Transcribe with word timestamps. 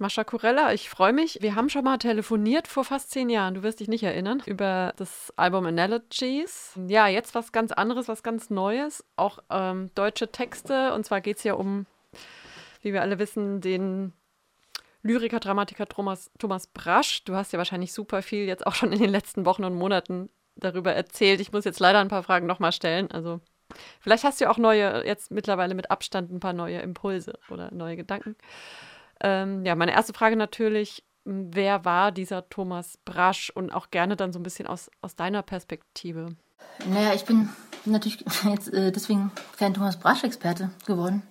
Mascha 0.00 0.24
Kurella, 0.24 0.72
ich 0.72 0.88
freue 0.88 1.12
mich. 1.12 1.42
Wir 1.42 1.54
haben 1.54 1.68
schon 1.68 1.84
mal 1.84 1.98
telefoniert 1.98 2.66
vor 2.66 2.84
fast 2.84 3.10
zehn 3.10 3.28
Jahren, 3.28 3.52
du 3.52 3.62
wirst 3.62 3.80
dich 3.80 3.88
nicht 3.88 4.02
erinnern, 4.02 4.42
über 4.46 4.94
das 4.96 5.30
Album 5.36 5.66
Analogies. 5.66 6.72
Ja, 6.88 7.06
jetzt 7.06 7.34
was 7.34 7.52
ganz 7.52 7.70
anderes, 7.70 8.08
was 8.08 8.22
ganz 8.22 8.48
Neues, 8.48 9.04
auch 9.16 9.40
ähm, 9.50 9.90
deutsche 9.94 10.32
Texte. 10.32 10.94
Und 10.94 11.04
zwar 11.04 11.20
geht 11.20 11.36
es 11.36 11.44
ja 11.44 11.52
um, 11.52 11.84
wie 12.80 12.94
wir 12.94 13.02
alle 13.02 13.18
wissen, 13.18 13.60
den 13.60 14.14
Lyriker, 15.02 15.38
Dramatiker 15.38 15.86
Thomas, 15.86 16.30
Thomas 16.38 16.66
Brasch. 16.68 17.22
Du 17.24 17.34
hast 17.34 17.52
ja 17.52 17.58
wahrscheinlich 17.58 17.92
super 17.92 18.22
viel 18.22 18.46
jetzt 18.46 18.66
auch 18.66 18.74
schon 18.74 18.92
in 18.92 19.00
den 19.00 19.10
letzten 19.10 19.44
Wochen 19.44 19.64
und 19.64 19.74
Monaten 19.74 20.30
darüber 20.56 20.94
erzählt. 20.94 21.42
Ich 21.42 21.52
muss 21.52 21.66
jetzt 21.66 21.78
leider 21.78 21.98
ein 21.98 22.08
paar 22.08 22.22
Fragen 22.22 22.46
nochmal 22.46 22.72
stellen. 22.72 23.10
Also 23.10 23.40
vielleicht 24.00 24.24
hast 24.24 24.40
du 24.40 24.48
auch 24.48 24.56
neue, 24.56 25.06
jetzt 25.06 25.30
mittlerweile 25.30 25.74
mit 25.74 25.90
Abstand 25.90 26.32
ein 26.32 26.40
paar 26.40 26.54
neue 26.54 26.78
Impulse 26.80 27.38
oder 27.50 27.70
neue 27.70 27.96
Gedanken. 27.96 28.34
Ähm, 29.20 29.64
ja, 29.64 29.74
meine 29.74 29.92
erste 29.92 30.12
Frage 30.12 30.36
natürlich, 30.36 31.04
wer 31.24 31.84
war 31.84 32.12
dieser 32.12 32.48
Thomas 32.48 32.98
Brasch 33.04 33.50
und 33.54 33.70
auch 33.72 33.90
gerne 33.90 34.16
dann 34.16 34.32
so 34.32 34.38
ein 34.38 34.42
bisschen 34.42 34.66
aus, 34.66 34.90
aus 35.02 35.16
deiner 35.16 35.42
Perspektive? 35.42 36.36
Naja, 36.86 37.14
ich 37.14 37.24
bin 37.24 37.48
natürlich 37.84 38.24
jetzt 38.44 38.72
äh, 38.72 38.92
deswegen 38.92 39.30
kein 39.58 39.74
Thomas 39.74 39.98
Brasch-Experte 39.98 40.70
geworden. 40.86 41.22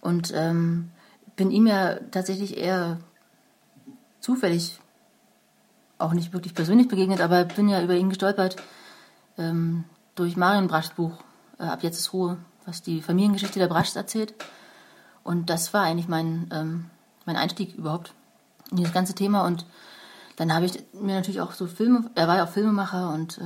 Und 0.00 0.32
ähm, 0.34 0.90
bin 1.34 1.50
ihm 1.50 1.66
ja 1.66 1.96
tatsächlich 2.10 2.56
eher 2.56 2.98
zufällig, 4.20 4.80
auch 5.98 6.12
nicht 6.12 6.32
wirklich 6.32 6.54
persönlich 6.54 6.88
begegnet, 6.88 7.20
aber 7.20 7.44
bin 7.44 7.68
ja 7.68 7.82
über 7.82 7.94
ihn 7.94 8.10
gestolpert 8.10 8.56
ähm, 9.38 9.84
durch 10.14 10.36
Marion 10.36 10.68
Braschs 10.68 10.90
Buch 10.90 11.12
äh, 11.58 11.64
Ab 11.64 11.82
jetzt 11.82 11.98
ist 11.98 12.12
Ruhe, 12.12 12.38
was 12.64 12.82
die 12.82 13.02
Familiengeschichte 13.02 13.58
der 13.58 13.68
Braschs 13.68 13.96
erzählt. 13.96 14.34
Und 15.26 15.50
das 15.50 15.74
war 15.74 15.82
eigentlich 15.82 16.06
mein, 16.06 16.48
ähm, 16.52 16.90
mein 17.24 17.36
Einstieg 17.36 17.74
überhaupt 17.74 18.14
in 18.70 18.76
dieses 18.76 18.94
ganze 18.94 19.12
Thema. 19.12 19.44
Und 19.44 19.66
dann 20.36 20.54
habe 20.54 20.66
ich 20.66 20.84
mir 20.92 21.16
natürlich 21.16 21.40
auch 21.40 21.52
so 21.52 21.66
Filme, 21.66 22.08
er 22.14 22.28
war 22.28 22.36
ja 22.36 22.44
auch 22.44 22.48
Filmemacher 22.48 23.12
und 23.12 23.38
äh, 23.38 23.42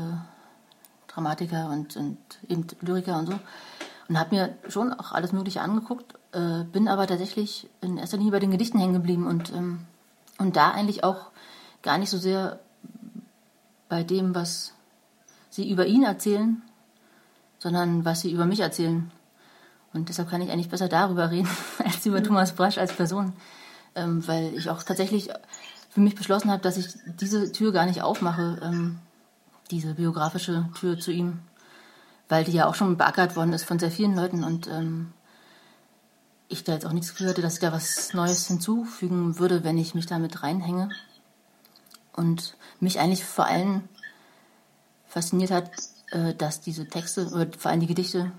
Dramatiker 1.09 1.71
und, 1.71 1.97
und 1.97 2.19
eben 2.49 2.67
Lyriker 2.83 3.19
und 3.19 3.29
so. 3.29 3.39
Und 4.09 4.19
habe 4.19 4.35
mir 4.35 4.59
schon 4.69 4.93
auch 4.93 5.13
alles 5.13 5.33
Mögliche 5.33 5.63
angeguckt, 5.63 6.15
äh, 6.33 6.65
bin 6.65 6.87
aber 6.87 7.07
tatsächlich 7.07 7.71
in 7.81 7.97
erster 7.97 8.19
Linie 8.19 8.33
bei 8.33 8.41
den 8.41 8.51
Gedichten 8.51 8.79
hängen 8.79 8.93
geblieben 8.93 9.27
und, 9.27 9.51
ähm, 9.51 9.87
und 10.37 10.57
da 10.57 10.73
eigentlich 10.73 11.03
auch 11.03 11.31
gar 11.83 11.97
nicht 11.97 12.11
so 12.11 12.19
sehr 12.19 12.61
bei 13.89 14.03
dem, 14.03 14.35
was 14.35 14.75
sie 15.49 15.71
über 15.71 15.87
ihn 15.87 16.03
erzählen, 16.03 16.61
sondern 17.59 18.05
was 18.05 18.21
sie 18.21 18.33
über 18.33 18.45
mich 18.45 18.61
erzählen. 18.61 19.11
Und 19.93 20.09
deshalb 20.09 20.31
kann 20.31 20.41
ich 20.41 20.51
eigentlich 20.51 20.69
besser 20.69 20.89
darüber 20.89 21.31
reden, 21.31 21.49
als 21.85 22.07
über 22.07 22.21
mhm. 22.21 22.25
Thomas 22.25 22.53
Brasch 22.53 22.79
als 22.79 22.93
Person, 22.93 23.33
ähm, 23.95 24.27
weil 24.27 24.55
ich 24.55 24.71
auch 24.71 24.83
tatsächlich 24.83 25.31
für 25.91 26.01
mich 26.01 26.15
beschlossen 26.15 26.51
habe, 26.51 26.63
dass 26.63 26.77
ich 26.77 26.89
diese 27.21 27.51
Tür 27.51 27.73
gar 27.73 27.87
nicht 27.87 28.03
aufmache, 28.03 28.61
ähm, 28.63 28.99
diese 29.71 29.95
biografische 29.95 30.69
Tür 30.79 30.99
zu 30.99 31.11
ihm, 31.11 31.41
weil 32.29 32.45
die 32.45 32.53
ja 32.53 32.67
auch 32.67 32.75
schon 32.75 32.97
beackert 32.97 33.37
worden 33.37 33.53
ist 33.53 33.65
von 33.65 33.79
sehr 33.79 33.91
vielen 33.91 34.15
Leuten 34.15 34.45
und 34.45 34.69
ähm, 34.69 35.13
ich 36.51 36.65
da 36.65 36.73
jetzt 36.73 36.85
auch 36.85 36.93
nichts 36.93 37.15
gehört, 37.15 37.39
dass 37.39 37.55
ich 37.55 37.61
da 37.61 37.73
was 37.73 38.13
Neues 38.13 38.49
hinzufügen 38.49 39.39
würde, 39.39 39.63
wenn 39.63 39.79
ich 39.79 39.95
mich 39.95 40.07
damit 40.07 40.43
reinhänge. 40.43 40.91
Und 42.13 42.57
mich 42.81 42.99
eigentlich 42.99 43.25
vor 43.25 43.47
allem 43.47 43.89
fasziniert 45.07 45.53
hat, 45.53 45.71
äh, 46.11 46.35
dass 46.35 46.61
diese 46.61 46.89
Texte 46.89 47.29
oder 47.29 47.47
vor 47.57 47.71
allem 47.71 47.81
die 47.81 47.87
Gedichte 47.87 48.33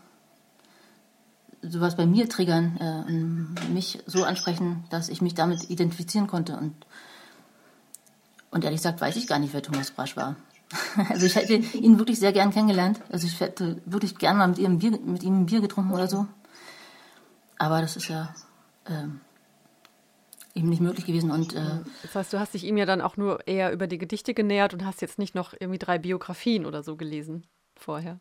sowas 1.61 1.95
bei 1.95 2.05
mir 2.05 2.27
triggern 2.29 2.77
äh, 2.79 3.11
und 3.11 3.73
mich 3.73 3.99
so 4.05 4.23
ansprechen, 4.23 4.83
dass 4.89 5.09
ich 5.09 5.21
mich 5.21 5.33
damit 5.33 5.69
identifizieren 5.69 6.27
konnte. 6.27 6.57
Und, 6.57 6.73
und 8.49 8.63
ehrlich 8.63 8.79
gesagt 8.79 9.01
weiß 9.01 9.15
ich 9.15 9.27
gar 9.27 9.39
nicht, 9.39 9.53
wer 9.53 9.61
Thomas 9.61 9.91
Brasch 9.91 10.15
war. 10.15 10.35
Also 11.09 11.25
ich 11.25 11.35
hätte 11.35 11.55
ihn 11.55 11.99
wirklich 11.99 12.19
sehr 12.19 12.31
gern 12.31 12.51
kennengelernt. 12.51 13.01
Also 13.09 13.27
ich 13.27 13.39
hätte 13.41 13.81
wirklich 13.85 14.17
gern 14.17 14.37
mal 14.37 14.47
mit 14.47 14.57
ihm, 14.57 14.79
Bier, 14.79 14.91
mit 14.91 15.21
ihm 15.21 15.41
ein 15.41 15.45
Bier 15.45 15.59
getrunken 15.59 15.91
oder 15.91 16.07
so. 16.07 16.27
Aber 17.57 17.81
das 17.81 17.97
ist 17.97 18.07
ja 18.07 18.33
ähm, 18.87 19.19
eben 20.55 20.69
nicht 20.69 20.81
möglich 20.81 21.05
gewesen. 21.05 21.31
Und, 21.31 21.53
äh, 21.53 21.79
das 22.03 22.15
heißt, 22.15 22.33
du 22.33 22.39
hast 22.39 22.53
dich 22.53 22.63
ihm 22.63 22.77
ja 22.77 22.85
dann 22.85 23.01
auch 23.01 23.17
nur 23.17 23.47
eher 23.47 23.71
über 23.71 23.87
die 23.87 23.97
Gedichte 23.97 24.33
genähert 24.33 24.73
und 24.73 24.85
hast 24.85 25.01
jetzt 25.01 25.19
nicht 25.19 25.35
noch 25.35 25.53
irgendwie 25.59 25.79
drei 25.79 25.97
Biografien 25.97 26.65
oder 26.65 26.83
so 26.83 26.95
gelesen 26.95 27.45
vorher. 27.75 28.19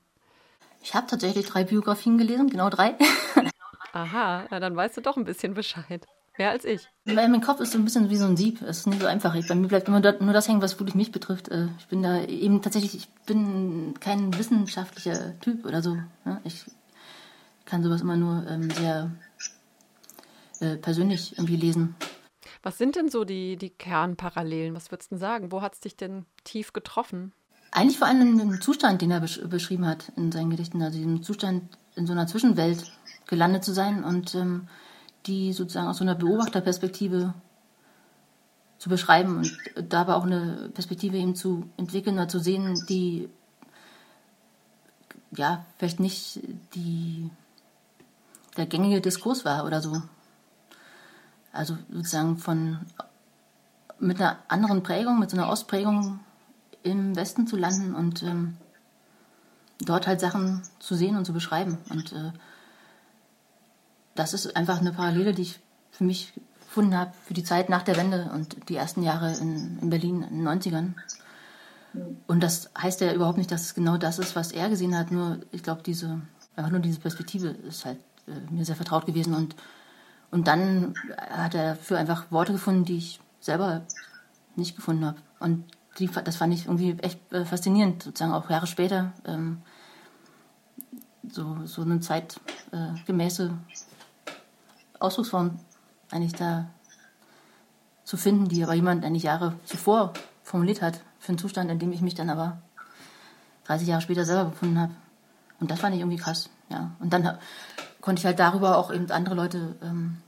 Ich 0.83 0.95
habe 0.95 1.07
tatsächlich 1.07 1.47
drei 1.47 1.65
Biografien 1.65 2.19
gelesen, 2.19 2.49
genau 2.49 2.71
drei. 2.71 2.97
Aha, 3.93 4.47
na, 4.51 4.61
dann 4.61 4.77
weißt 4.77 4.97
du 4.97 5.01
doch 5.01 5.17
ein 5.17 5.25
bisschen 5.25 5.55
Bescheid. 5.55 6.07
Mehr 6.39 6.51
als 6.51 6.65
ich. 6.65 6.89
Weil 7.05 7.29
mein 7.29 7.43
Kopf 7.43 7.61
ist 7.61 7.73
so 7.73 7.79
ein 7.79 7.85
bisschen 7.85 8.09
wie 8.09 8.17
so 8.17 8.25
ein 8.25 8.37
Sieb. 8.37 8.63
Es 8.63 8.79
ist 8.79 8.87
nicht 8.87 9.01
so 9.01 9.07
einfach. 9.07 9.37
bei 9.47 9.55
mir 9.55 9.69
bleibt 9.69 9.89
immer 9.89 10.01
nur 10.01 10.33
das 10.33 10.49
hängen, 10.49 10.63
was 10.63 10.79
wirklich 10.79 10.95
mich 10.95 11.13
betrifft. 11.13 11.49
Äh, 11.49 11.69
ich 11.79 11.89
bin 11.89 12.03
da 12.03 12.23
eben 12.23 12.63
tatsächlich, 12.63 12.95
ich 12.95 13.09
bin 13.27 13.95
kein 14.01 14.37
wissenschaftlicher 14.39 15.39
Typ 15.41 15.67
oder 15.67 15.83
so. 15.83 15.99
Ich 16.45 16.65
kann 17.67 17.83
sowas 17.83 18.01
immer 18.01 18.17
nur 18.17 18.47
ähm, 18.49 18.71
sehr 18.71 19.11
äh, 20.61 20.77
persönlich 20.77 21.37
irgendwie 21.37 21.57
lesen. 21.57 21.95
Was 22.63 22.79
sind 22.79 22.97
denn 22.97 23.09
so 23.09 23.25
die, 23.25 23.57
die 23.57 23.71
Kernparallelen? 23.71 24.75
Was 24.75 24.91
würdest 24.91 25.11
du 25.11 25.17
denn 25.17 25.21
sagen? 25.21 25.53
Wo 25.53 25.63
hat 25.63 25.75
es 25.75 25.81
dich 25.81 25.97
denn 25.97 26.27
tief 26.45 26.73
getroffen? 26.73 27.33
Eigentlich 27.71 27.99
vor 27.99 28.09
allem 28.09 28.41
im 28.41 28.61
Zustand, 28.61 29.01
den 29.01 29.11
er 29.11 29.21
besch 29.21 29.41
beschrieben 29.49 29.87
hat 29.87 30.11
in 30.17 30.33
seinen 30.33 30.51
Gedichten, 30.51 30.83
also 30.83 30.99
im 30.99 31.23
Zustand 31.23 31.63
in 31.95 32.07
so 32.07 32.13
einer 32.13 32.27
Zwischenwelt 32.27 32.91
gelandet 33.27 33.65
zu 33.65 33.73
sein 33.73 34.03
und 34.03 34.35
ähm, 34.35 34.69
die 35.27 35.53
sozusagen 35.53 35.87
aus 35.87 35.99
so 35.99 36.05
einer 36.05 36.15
Beobachterperspektive 36.15 37.35
zu 38.79 38.89
beschreiben 38.89 39.37
und 39.37 39.53
dabei 39.89 40.15
auch 40.15 40.25
eine 40.25 40.71
Perspektive 40.75 41.17
eben 41.19 41.35
zu 41.35 41.69
entwickeln 41.77 42.17
oder 42.17 42.29
zu 42.29 42.41
sehen, 42.41 42.83
die 42.89 43.29
ja 45.37 45.65
vielleicht 45.77 46.01
nicht 46.01 46.41
die 46.75 47.31
der 48.57 48.67
gängige 48.67 49.01
Diskurs 49.01 49.45
war 49.45 49.65
oder 49.65 49.81
so. 49.81 50.03
Also 51.53 51.77
sozusagen 51.93 52.37
von 52.37 52.79
mit 53.99 54.21
einer 54.21 54.39
anderen 54.49 54.83
Prägung, 54.83 55.19
mit 55.19 55.31
so 55.31 55.37
einer 55.37 55.51
Ostprägung 55.51 56.21
im 56.83 57.17
Westen 57.17 57.47
zu 57.47 57.57
landen 57.57 57.95
und 57.95 58.23
ähm, 58.23 58.57
dort 59.81 60.07
halt 60.07 60.21
Sachen 60.21 60.63
zu 60.79 60.95
sehen 60.95 61.17
und 61.17 61.25
zu 61.25 61.33
beschreiben. 61.33 61.79
Und 61.91 62.13
äh, 62.13 62.33
das 64.15 64.35
ist 64.35 64.57
einfach 64.57 64.81
eine 64.81 64.93
Parallele, 64.93 65.33
die 65.33 65.43
ich 65.43 65.61
für 65.91 66.05
mich 66.05 66.33
gefunden 66.61 66.97
habe 66.97 67.13
für 67.25 67.35
die 67.35 67.45
Zeit 67.45 67.69
nach 67.69 67.83
der 67.83 67.97
Wende 67.97 68.31
und 68.33 68.69
die 68.69 68.77
ersten 68.77 69.03
Jahre 69.03 69.37
in, 69.39 69.79
in 69.81 69.91
Berlin 69.91 70.23
in 70.23 70.45
den 70.45 70.49
90ern. 70.49 70.95
Und 72.27 72.43
das 72.43 72.71
heißt 72.79 73.01
ja 73.01 73.13
überhaupt 73.13 73.39
nicht, 73.39 73.51
dass 73.51 73.63
es 73.63 73.75
genau 73.75 73.97
das 73.97 74.19
ist, 74.19 74.37
was 74.37 74.53
er 74.53 74.69
gesehen 74.69 74.97
hat. 74.97 75.11
Nur, 75.11 75.41
ich 75.51 75.63
glaube, 75.63 75.83
diese, 75.83 76.21
einfach 76.55 76.71
nur 76.71 76.81
diese 76.81 77.01
Perspektive 77.01 77.49
ist 77.49 77.85
halt 77.85 77.99
äh, 78.29 78.53
mir 78.53 78.65
sehr 78.65 78.77
vertraut 78.77 79.07
gewesen. 79.07 79.35
Und, 79.35 79.57
und 80.31 80.47
dann 80.47 80.95
hat 81.19 81.55
er 81.55 81.75
dafür 81.75 81.99
einfach 81.99 82.31
Worte 82.31 82.53
gefunden, 82.53 82.85
die 82.85 82.99
ich 82.99 83.21
selber 83.41 83.83
nicht 84.55 84.77
gefunden 84.77 85.05
habe. 85.05 85.19
Und 85.41 85.65
die, 85.99 86.07
das 86.09 86.37
fand 86.37 86.55
ich 86.55 86.67
irgendwie 86.67 86.97
echt 87.01 87.33
äh, 87.33 87.45
faszinierend, 87.45 88.03
sozusagen 88.03 88.33
auch 88.33 88.49
Jahre 88.49 88.67
später. 88.67 89.13
Ähm, 89.27 89.63
so, 91.29 91.67
so 91.67 91.83
eine 91.83 92.01
zeitgemäße 92.01 93.47
äh, 93.47 94.33
Ausdrucksform 94.99 95.59
eigentlich 96.11 96.33
da 96.33 96.67
zu 98.05 98.17
finden, 98.17 98.49
die 98.49 98.63
aber 98.63 98.75
jemand 98.75 99.05
eigentlich 99.05 99.25
Jahre 99.25 99.55
zuvor 99.65 100.13
formuliert 100.43 100.83
hat, 100.83 101.01
für 101.19 101.29
einen 101.29 101.39
Zustand, 101.39 101.71
in 101.71 101.79
dem 101.79 101.93
ich 101.93 102.01
mich 102.01 102.15
dann 102.15 102.31
aber 102.31 102.61
30 103.65 103.87
Jahre 103.87 104.03
später 104.03 104.25
selber 104.25 104.51
gefunden 104.51 104.79
habe. 104.81 104.95
Und 105.61 105.71
das 105.71 105.79
fand 105.79 105.95
ich 105.95 106.01
irgendwie 106.01 106.17
krass, 106.17 106.49
ja. 106.71 106.91
Und 106.99 107.13
dann 107.13 107.39
konnte 108.01 108.21
ich 108.21 108.27
halt 108.27 108.39
darüber 108.39 108.79
auch 108.79 108.93
eben 108.93 109.11
andere 109.11 109.35
Leute 109.35 109.77
ähm, 109.83 110.19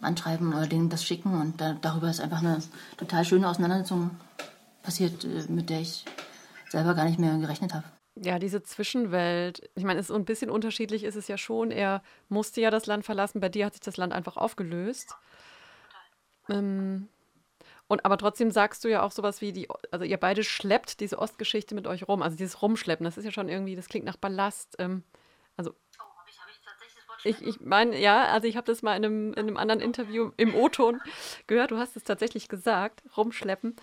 anschreiben 0.00 0.54
oder 0.54 0.66
denen 0.66 0.88
das 0.88 1.04
schicken 1.04 1.40
und 1.40 1.60
da, 1.60 1.74
darüber 1.74 2.08
ist 2.08 2.20
einfach 2.20 2.38
eine 2.38 2.58
total 2.96 3.24
schöne 3.24 3.48
Auseinandersetzung 3.48 4.10
passiert, 4.88 5.22
äh, 5.24 5.44
mit 5.52 5.68
der 5.68 5.82
ich 5.82 6.06
selber 6.70 6.94
gar 6.94 7.04
nicht 7.04 7.18
mehr 7.18 7.36
gerechnet 7.36 7.74
habe. 7.74 7.84
Ja, 8.14 8.38
diese 8.38 8.62
Zwischenwelt. 8.62 9.68
Ich 9.74 9.84
meine, 9.84 10.00
es 10.00 10.04
ist 10.04 10.08
so 10.08 10.14
ein 10.14 10.24
bisschen 10.24 10.50
unterschiedlich 10.50 11.04
ist 11.04 11.14
es 11.14 11.28
ja 11.28 11.36
schon. 11.36 11.70
Er 11.70 12.02
musste 12.30 12.62
ja 12.62 12.70
das 12.70 12.86
Land 12.86 13.04
verlassen. 13.04 13.40
Bei 13.40 13.50
dir 13.50 13.66
hat 13.66 13.74
sich 13.74 13.82
das 13.82 13.98
Land 13.98 14.14
einfach 14.14 14.38
aufgelöst. 14.38 15.14
Ähm, 16.48 17.08
und 17.86 18.04
aber 18.06 18.16
trotzdem 18.16 18.50
sagst 18.50 18.82
du 18.82 18.88
ja 18.88 19.02
auch 19.02 19.12
sowas 19.12 19.42
wie 19.42 19.52
die, 19.52 19.68
also 19.92 20.04
ihr 20.04 20.16
beide 20.16 20.42
schleppt 20.42 21.00
diese 21.00 21.18
Ostgeschichte 21.18 21.74
mit 21.74 21.86
euch 21.86 22.08
rum. 22.08 22.22
Also 22.22 22.36
dieses 22.36 22.62
Rumschleppen, 22.62 23.04
das 23.04 23.18
ist 23.18 23.24
ja 23.26 23.30
schon 23.30 23.50
irgendwie, 23.50 23.76
das 23.76 23.88
klingt 23.88 24.06
nach 24.06 24.16
Ballast. 24.16 24.74
Ähm, 24.78 25.04
also 25.58 25.74
ich, 27.24 27.42
ich 27.42 27.60
meine, 27.60 27.98
ja, 28.00 28.26
also 28.26 28.46
ich 28.46 28.56
habe 28.56 28.66
das 28.66 28.82
mal 28.82 28.96
in 28.96 29.04
einem, 29.04 29.32
in 29.32 29.38
einem 29.38 29.56
anderen 29.56 29.80
Interview 29.80 30.30
im 30.36 30.54
O-Ton 30.54 31.00
gehört. 31.46 31.72
Du 31.72 31.76
hast 31.78 31.96
es 31.96 32.04
tatsächlich 32.04 32.48
gesagt, 32.48 33.02
rumschleppen. 33.16 33.76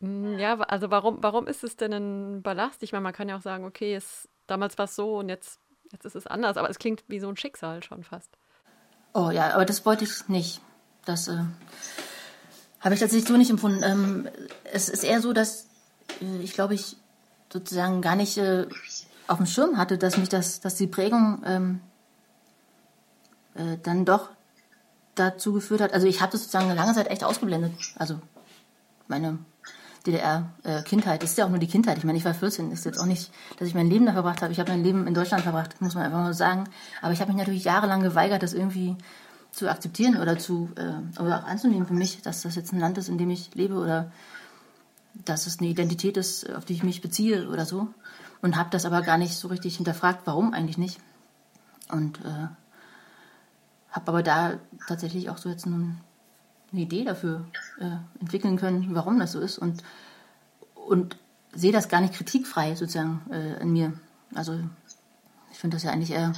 Hm, 0.00 0.38
ja, 0.38 0.58
also 0.60 0.90
warum, 0.90 1.22
warum 1.22 1.46
ist 1.46 1.64
es 1.64 1.76
denn 1.76 1.92
ein 1.92 2.42
Ballast? 2.42 2.82
Ich 2.82 2.92
meine, 2.92 3.02
man 3.02 3.12
kann 3.12 3.28
ja 3.28 3.36
auch 3.36 3.42
sagen, 3.42 3.64
okay, 3.64 3.94
es, 3.94 4.28
damals 4.46 4.78
war 4.78 4.86
es 4.86 4.96
so 4.96 5.18
und 5.18 5.28
jetzt, 5.28 5.60
jetzt 5.92 6.04
ist 6.04 6.16
es 6.16 6.26
anders, 6.26 6.56
aber 6.56 6.70
es 6.70 6.78
klingt 6.78 7.04
wie 7.08 7.20
so 7.20 7.28
ein 7.28 7.36
Schicksal 7.36 7.82
schon 7.82 8.02
fast. 8.02 8.36
Oh 9.12 9.30
ja, 9.30 9.54
aber 9.54 9.64
das 9.64 9.84
wollte 9.84 10.04
ich 10.04 10.28
nicht. 10.28 10.60
Das, 11.04 11.28
äh, 11.28 11.44
Habe 12.80 12.94
ich 12.94 13.00
tatsächlich 13.00 13.28
so 13.28 13.36
nicht 13.36 13.50
empfunden. 13.50 13.82
Ähm, 13.82 14.28
es 14.64 14.88
ist 14.88 15.04
eher 15.04 15.20
so, 15.20 15.32
dass 15.32 15.66
äh, 16.20 16.42
ich 16.42 16.54
glaube, 16.54 16.74
ich 16.74 16.96
sozusagen 17.52 18.00
gar 18.00 18.16
nicht 18.16 18.38
äh, 18.38 18.66
auf 19.26 19.38
dem 19.38 19.46
Schirm 19.46 19.76
hatte, 19.76 19.98
dass 19.98 20.16
mich 20.16 20.28
das, 20.28 20.60
dass 20.60 20.76
die 20.76 20.86
Prägung 20.86 21.42
ähm, 21.44 21.80
äh, 23.54 23.76
dann 23.82 24.04
doch 24.04 24.30
dazu 25.14 25.52
geführt 25.52 25.80
hat. 25.80 25.92
Also 25.92 26.06
ich 26.06 26.20
habe 26.20 26.32
das 26.32 26.42
sozusagen 26.42 26.66
eine 26.66 26.74
lange 26.74 26.94
Zeit 26.94 27.08
echt 27.08 27.24
ausgeblendet. 27.24 27.72
Also 27.96 28.20
meine 29.08 29.38
DDR-Kindheit. 30.06 31.22
Äh, 31.22 31.24
ist 31.24 31.38
ja 31.38 31.44
auch 31.44 31.50
nur 31.50 31.58
die 31.58 31.66
Kindheit. 31.66 31.98
Ich 31.98 32.04
meine, 32.04 32.18
ich 32.18 32.24
war 32.24 32.34
14. 32.34 32.70
Ist 32.72 32.84
jetzt 32.84 32.98
auch 32.98 33.06
nicht, 33.06 33.30
dass 33.58 33.68
ich 33.68 33.74
mein 33.74 33.90
Leben 33.90 34.06
da 34.06 34.12
verbracht 34.12 34.42
habe. 34.42 34.52
Ich 34.52 34.60
habe 34.60 34.70
mein 34.70 34.82
Leben 34.82 35.06
in 35.06 35.14
Deutschland 35.14 35.42
verbracht, 35.42 35.80
muss 35.80 35.94
man 35.94 36.04
einfach 36.04 36.18
mal 36.18 36.34
sagen. 36.34 36.64
Aber 37.02 37.12
ich 37.12 37.20
habe 37.20 37.30
mich 37.32 37.38
natürlich 37.38 37.64
jahrelang 37.64 38.02
geweigert, 38.02 38.42
das 38.42 38.52
irgendwie 38.52 38.96
zu 39.52 39.68
akzeptieren 39.68 40.16
oder 40.16 40.38
zu 40.38 40.70
äh, 40.76 41.20
oder 41.20 41.40
auch 41.40 41.46
anzunehmen 41.46 41.86
für 41.86 41.94
mich, 41.94 42.22
dass 42.22 42.42
das 42.42 42.54
jetzt 42.54 42.72
ein 42.72 42.80
Land 42.80 42.98
ist, 42.98 43.08
in 43.08 43.18
dem 43.18 43.30
ich 43.30 43.54
lebe 43.54 43.74
oder 43.74 44.12
dass 45.24 45.46
es 45.46 45.58
eine 45.58 45.68
Identität 45.68 46.16
ist, 46.16 46.48
auf 46.50 46.64
die 46.64 46.74
ich 46.74 46.82
mich 46.82 47.00
beziehe 47.00 47.48
oder 47.48 47.66
so. 47.66 47.88
Und 48.42 48.56
habe 48.56 48.70
das 48.70 48.86
aber 48.86 49.02
gar 49.02 49.18
nicht 49.18 49.34
so 49.34 49.48
richtig 49.48 49.76
hinterfragt, 49.76 50.22
warum 50.24 50.54
eigentlich 50.54 50.78
nicht. 50.78 50.98
Und 51.90 52.20
äh, 52.20 52.48
habe 53.90 54.08
aber 54.08 54.22
da 54.22 54.54
tatsächlich 54.86 55.28
auch 55.30 55.36
so 55.36 55.48
jetzt 55.48 55.66
einen, 55.66 56.00
eine 56.72 56.82
Idee 56.82 57.04
dafür 57.04 57.46
äh, 57.80 58.20
entwickeln 58.20 58.56
können, 58.56 58.94
warum 58.94 59.18
das 59.18 59.32
so 59.32 59.40
ist. 59.40 59.58
Und, 59.58 59.82
und 60.74 61.16
sehe 61.52 61.72
das 61.72 61.88
gar 61.88 62.00
nicht 62.00 62.14
kritikfrei 62.14 62.74
sozusagen 62.74 63.22
äh, 63.30 63.60
in 63.60 63.72
mir. 63.72 63.92
Also 64.34 64.58
ich 65.50 65.58
finde 65.58 65.76
das 65.76 65.84
ja 65.84 65.90
eigentlich 65.90 66.12
eher 66.12 66.32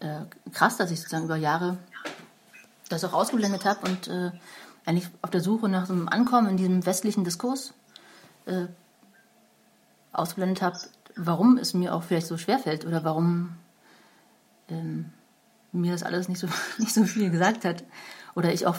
äh, 0.00 0.20
krass, 0.52 0.76
dass 0.76 0.90
ich 0.90 1.00
sozusagen 1.00 1.24
über 1.24 1.36
Jahre 1.36 1.78
das 2.88 3.04
auch 3.04 3.12
ausgeblendet 3.12 3.64
habe 3.64 3.88
und 3.88 4.08
äh, 4.08 4.30
eigentlich 4.84 5.08
auf 5.22 5.30
der 5.30 5.40
Suche 5.40 5.68
nach 5.68 5.86
so 5.86 5.92
einem 5.92 6.08
Ankommen 6.08 6.48
in 6.48 6.56
diesem 6.56 6.84
westlichen 6.84 7.24
Diskurs 7.24 7.72
äh, 8.46 8.66
ausgeblendet 10.12 10.62
habe, 10.62 10.78
warum 11.16 11.56
es 11.56 11.74
mir 11.74 11.94
auch 11.94 12.02
vielleicht 12.02 12.26
so 12.26 12.36
schwer 12.36 12.58
fällt 12.58 12.84
oder 12.84 13.04
warum 13.04 13.56
ähm, 14.68 15.12
mir 15.72 15.92
das 15.92 16.02
alles 16.02 16.28
nicht 16.28 16.38
so, 16.38 16.48
nicht 16.78 16.92
so 16.92 17.04
viel 17.04 17.30
gesagt 17.30 17.64
hat. 17.64 17.84
Oder 18.34 18.52
ich 18.52 18.66
auch 18.66 18.76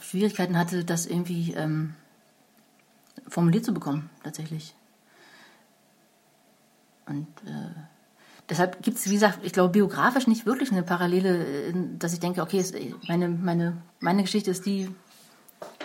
Schwierigkeiten 0.00 0.58
hatte, 0.58 0.84
das 0.84 1.06
irgendwie 1.06 1.54
ähm, 1.54 1.94
formuliert 3.28 3.64
zu 3.64 3.74
bekommen, 3.74 4.10
tatsächlich. 4.22 4.74
Und 7.06 7.26
äh, 7.46 7.74
deshalb 8.48 8.82
gibt 8.82 8.98
es, 8.98 9.08
wie 9.08 9.14
gesagt, 9.14 9.40
ich 9.42 9.52
glaube, 9.52 9.72
biografisch 9.72 10.26
nicht 10.26 10.46
wirklich 10.46 10.70
eine 10.72 10.82
Parallele, 10.82 11.74
dass 11.98 12.12
ich 12.12 12.20
denke, 12.20 12.42
okay, 12.42 12.64
meine, 13.08 13.28
meine, 13.28 13.82
meine 14.00 14.22
Geschichte 14.22 14.50
ist 14.50 14.66
die, 14.66 14.94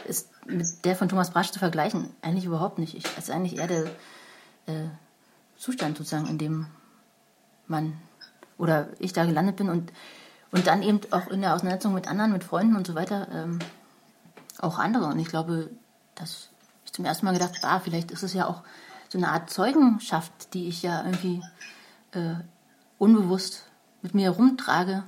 ist 0.05 0.29
mit 0.45 0.85
der 0.85 0.95
von 0.95 1.09
Thomas 1.09 1.31
Brasch 1.31 1.51
zu 1.51 1.59
vergleichen. 1.59 2.09
Eigentlich 2.21 2.45
überhaupt 2.45 2.79
nicht. 2.79 2.95
Ich, 2.95 3.05
es 3.05 3.25
ist 3.25 3.31
eigentlich 3.31 3.57
eher 3.57 3.67
der 3.67 3.85
äh, 4.67 4.89
Zustand 5.57 5.97
sozusagen, 5.97 6.27
in 6.27 6.37
dem 6.37 6.67
man 7.67 7.93
oder 8.57 8.89
ich 8.99 9.13
da 9.13 9.25
gelandet 9.25 9.57
bin 9.57 9.69
und, 9.69 9.91
und 10.51 10.67
dann 10.67 10.81
eben 10.81 11.01
auch 11.11 11.27
in 11.27 11.41
der 11.41 11.53
Auseinandersetzung 11.53 11.93
mit 11.93 12.07
anderen, 12.07 12.31
mit 12.31 12.43
Freunden 12.43 12.75
und 12.75 12.87
so 12.87 12.95
weiter, 12.95 13.27
ähm, 13.33 13.59
auch 14.59 14.79
andere. 14.79 15.05
Und 15.05 15.19
ich 15.19 15.27
glaube, 15.27 15.69
dass 16.15 16.49
ich 16.85 16.93
zum 16.93 17.05
ersten 17.05 17.25
Mal 17.25 17.33
gedacht, 17.33 17.53
ah, 17.63 17.79
vielleicht 17.79 18.11
ist 18.11 18.23
es 18.23 18.33
ja 18.33 18.47
auch 18.47 18.63
so 19.09 19.17
eine 19.17 19.29
Art 19.29 19.49
Zeugenschaft, 19.49 20.53
die 20.53 20.67
ich 20.67 20.83
ja 20.83 21.03
irgendwie 21.03 21.41
äh, 22.11 22.35
unbewusst 22.97 23.65
mit 24.01 24.13
mir 24.13 24.31
herumtrage 24.31 25.03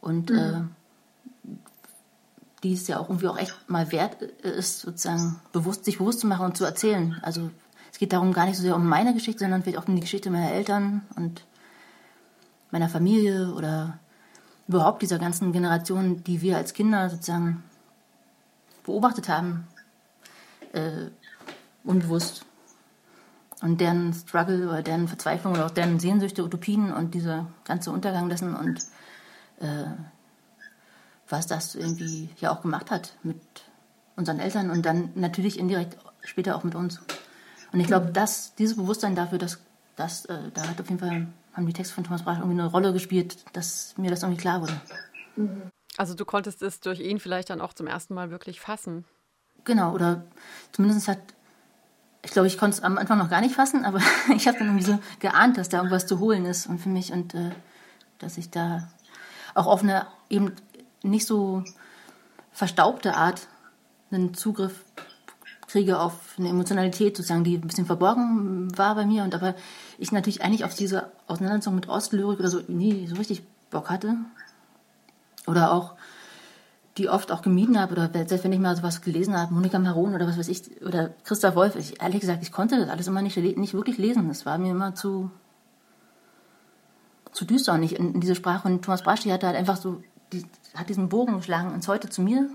und 0.00 0.30
mhm. 0.30 0.36
äh, 0.36 1.52
die 2.62 2.72
es 2.72 2.88
ja 2.88 2.98
auch 2.98 3.08
irgendwie 3.08 3.28
auch 3.28 3.38
echt 3.38 3.54
mal 3.68 3.92
wert 3.92 4.22
ist, 4.22 4.80
sozusagen 4.80 5.40
bewusst, 5.52 5.84
sich 5.84 5.98
bewusst 5.98 6.20
zu 6.20 6.26
machen 6.26 6.46
und 6.46 6.56
zu 6.56 6.64
erzählen. 6.64 7.18
Also 7.22 7.50
es 7.92 7.98
geht 7.98 8.12
darum 8.12 8.32
gar 8.32 8.46
nicht 8.46 8.56
so 8.56 8.62
sehr 8.62 8.76
um 8.76 8.88
meine 8.88 9.14
Geschichte, 9.14 9.40
sondern 9.40 9.62
vielleicht 9.62 9.78
auch 9.78 9.88
um 9.88 9.94
die 9.94 10.00
Geschichte 10.00 10.30
meiner 10.30 10.50
Eltern 10.50 11.02
und 11.16 11.44
meiner 12.70 12.88
Familie 12.88 13.52
oder 13.54 13.98
überhaupt 14.68 15.02
dieser 15.02 15.18
ganzen 15.18 15.52
Generation, 15.52 16.24
die 16.24 16.42
wir 16.42 16.56
als 16.56 16.72
Kinder 16.72 17.08
sozusagen 17.10 17.62
beobachtet 18.84 19.28
haben, 19.28 19.66
äh, 20.72 21.10
unbewusst. 21.84 22.44
Und 23.62 23.80
deren 23.80 24.12
Struggle 24.12 24.68
oder 24.68 24.82
deren 24.82 25.08
Verzweiflung 25.08 25.54
oder 25.54 25.66
auch 25.66 25.70
deren 25.70 25.98
Sehnsüchte, 25.98 26.44
Utopien 26.44 26.92
und 26.92 27.14
dieser 27.14 27.46
ganze 27.64 27.90
Untergang 27.90 28.28
dessen 28.28 28.54
und 28.54 28.80
äh, 29.60 29.86
was 31.28 31.46
das 31.46 31.74
irgendwie 31.74 32.28
ja 32.38 32.52
auch 32.52 32.60
gemacht 32.60 32.90
hat 32.90 33.14
mit 33.22 33.40
unseren 34.14 34.40
Eltern 34.40 34.70
und 34.70 34.84
dann 34.84 35.10
natürlich 35.14 35.58
indirekt 35.58 35.96
später 36.22 36.56
auch 36.56 36.64
mit 36.64 36.74
uns. 36.74 37.00
Und 37.72 37.80
ich 37.80 37.86
glaube, 37.86 38.12
dass 38.12 38.54
dieses 38.54 38.76
Bewusstsein 38.76 39.14
dafür, 39.14 39.38
dass 39.38 39.58
das, 39.96 40.26
äh, 40.26 40.50
da 40.52 40.68
hat 40.68 40.80
auf 40.80 40.88
jeden 40.88 41.00
Fall 41.00 41.26
haben 41.56 41.66
die 41.66 41.72
Texte 41.72 41.94
von 41.94 42.04
Thomas 42.04 42.22
Brach 42.22 42.38
irgendwie 42.38 42.60
eine 42.60 42.70
Rolle 42.70 42.92
gespielt, 42.92 43.38
dass 43.54 43.96
mir 43.96 44.10
das 44.10 44.22
irgendwie 44.22 44.40
klar 44.40 44.60
wurde. 44.60 44.78
Also 45.96 46.14
du 46.14 46.24
konntest 46.26 46.62
es 46.62 46.80
durch 46.80 47.00
ihn 47.00 47.18
vielleicht 47.18 47.48
dann 47.48 47.62
auch 47.62 47.72
zum 47.72 47.86
ersten 47.86 48.14
Mal 48.14 48.30
wirklich 48.30 48.60
fassen. 48.60 49.06
Genau, 49.64 49.94
oder 49.94 50.24
zumindest 50.72 51.08
hat, 51.08 51.18
ich 52.22 52.30
glaube, 52.30 52.46
ich 52.46 52.58
konnte 52.58 52.76
es 52.76 52.82
am 52.82 52.98
Anfang 52.98 53.18
noch 53.18 53.30
gar 53.30 53.40
nicht 53.40 53.54
fassen, 53.54 53.84
aber 53.86 54.00
ich 54.36 54.46
habe 54.46 54.58
dann 54.58 54.68
irgendwie 54.68 54.84
so 54.84 54.98
geahnt, 55.18 55.56
dass 55.56 55.70
da 55.70 55.78
irgendwas 55.78 56.06
zu 56.06 56.18
holen 56.18 56.44
ist 56.44 56.66
und 56.66 56.78
für 56.78 56.90
mich 56.90 57.12
und 57.12 57.34
äh, 57.34 57.50
dass 58.18 58.36
ich 58.36 58.50
da 58.50 58.88
auch 59.54 59.66
auf 59.66 59.82
eine 59.82 60.06
eben 60.28 60.52
nicht 61.02 61.26
so 61.26 61.64
verstaubte 62.52 63.16
Art 63.16 63.48
einen 64.10 64.34
Zugriff 64.34 64.84
kriege 65.68 65.98
auf 65.98 66.36
eine 66.38 66.48
Emotionalität 66.48 67.16
sozusagen, 67.16 67.44
die 67.44 67.56
ein 67.56 67.66
bisschen 67.66 67.86
verborgen 67.86 68.76
war 68.78 68.94
bei 68.94 69.04
mir 69.04 69.24
und 69.24 69.34
aber 69.34 69.54
ich 69.98 70.12
natürlich 70.12 70.42
eigentlich 70.42 70.64
auf 70.64 70.74
diese 70.74 71.10
Auseinandersetzung 71.26 71.74
mit 71.74 71.88
Ostlyrik 71.88 72.38
oder 72.38 72.48
so 72.48 72.60
nie 72.68 73.06
so 73.06 73.16
richtig 73.16 73.42
Bock 73.70 73.90
hatte. 73.90 74.16
Oder 75.46 75.72
auch 75.72 75.94
die 76.96 77.08
oft 77.08 77.30
auch 77.30 77.42
gemieden 77.42 77.78
habe 77.78 77.92
oder 77.92 78.10
selbst 78.26 78.44
wenn 78.44 78.52
ich 78.52 78.58
mal 78.58 78.74
sowas 78.74 79.02
gelesen 79.02 79.36
habe, 79.36 79.52
Monika 79.52 79.78
Maron 79.78 80.14
oder 80.14 80.26
was 80.26 80.38
weiß 80.38 80.48
ich, 80.48 80.82
oder 80.82 81.10
Christa 81.24 81.54
Wolf, 81.54 81.76
ich, 81.76 82.00
ehrlich 82.00 82.20
gesagt, 82.20 82.42
ich 82.42 82.52
konnte 82.52 82.78
das 82.78 82.88
alles 82.88 83.06
immer 83.06 83.20
nicht, 83.20 83.36
nicht 83.36 83.74
wirklich 83.74 83.98
lesen. 83.98 84.28
Das 84.28 84.46
war 84.46 84.56
mir 84.56 84.70
immer 84.70 84.94
zu, 84.94 85.30
zu 87.32 87.44
düster 87.44 87.74
und 87.74 87.80
nicht 87.80 87.98
in, 87.98 88.14
in 88.14 88.20
diese 88.20 88.34
Sprache. 88.34 88.66
Und 88.66 88.82
Thomas 88.82 89.02
Braschi 89.02 89.28
hat 89.28 89.44
halt 89.44 89.56
einfach 89.56 89.76
so, 89.76 90.02
die, 90.32 90.46
hat 90.74 90.88
diesen 90.88 91.08
Bogen 91.10 91.36
geschlagen 91.36 91.74
ins 91.74 91.86
Heute 91.86 92.08
zu 92.08 92.22
mir, 92.22 92.48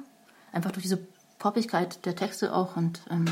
einfach 0.51 0.71
durch 0.71 0.83
diese 0.83 0.99
Poppigkeit 1.37 2.03
der 2.05 2.15
Texte 2.15 2.53
auch 2.53 2.75
und 2.75 3.01
ähm, 3.11 3.25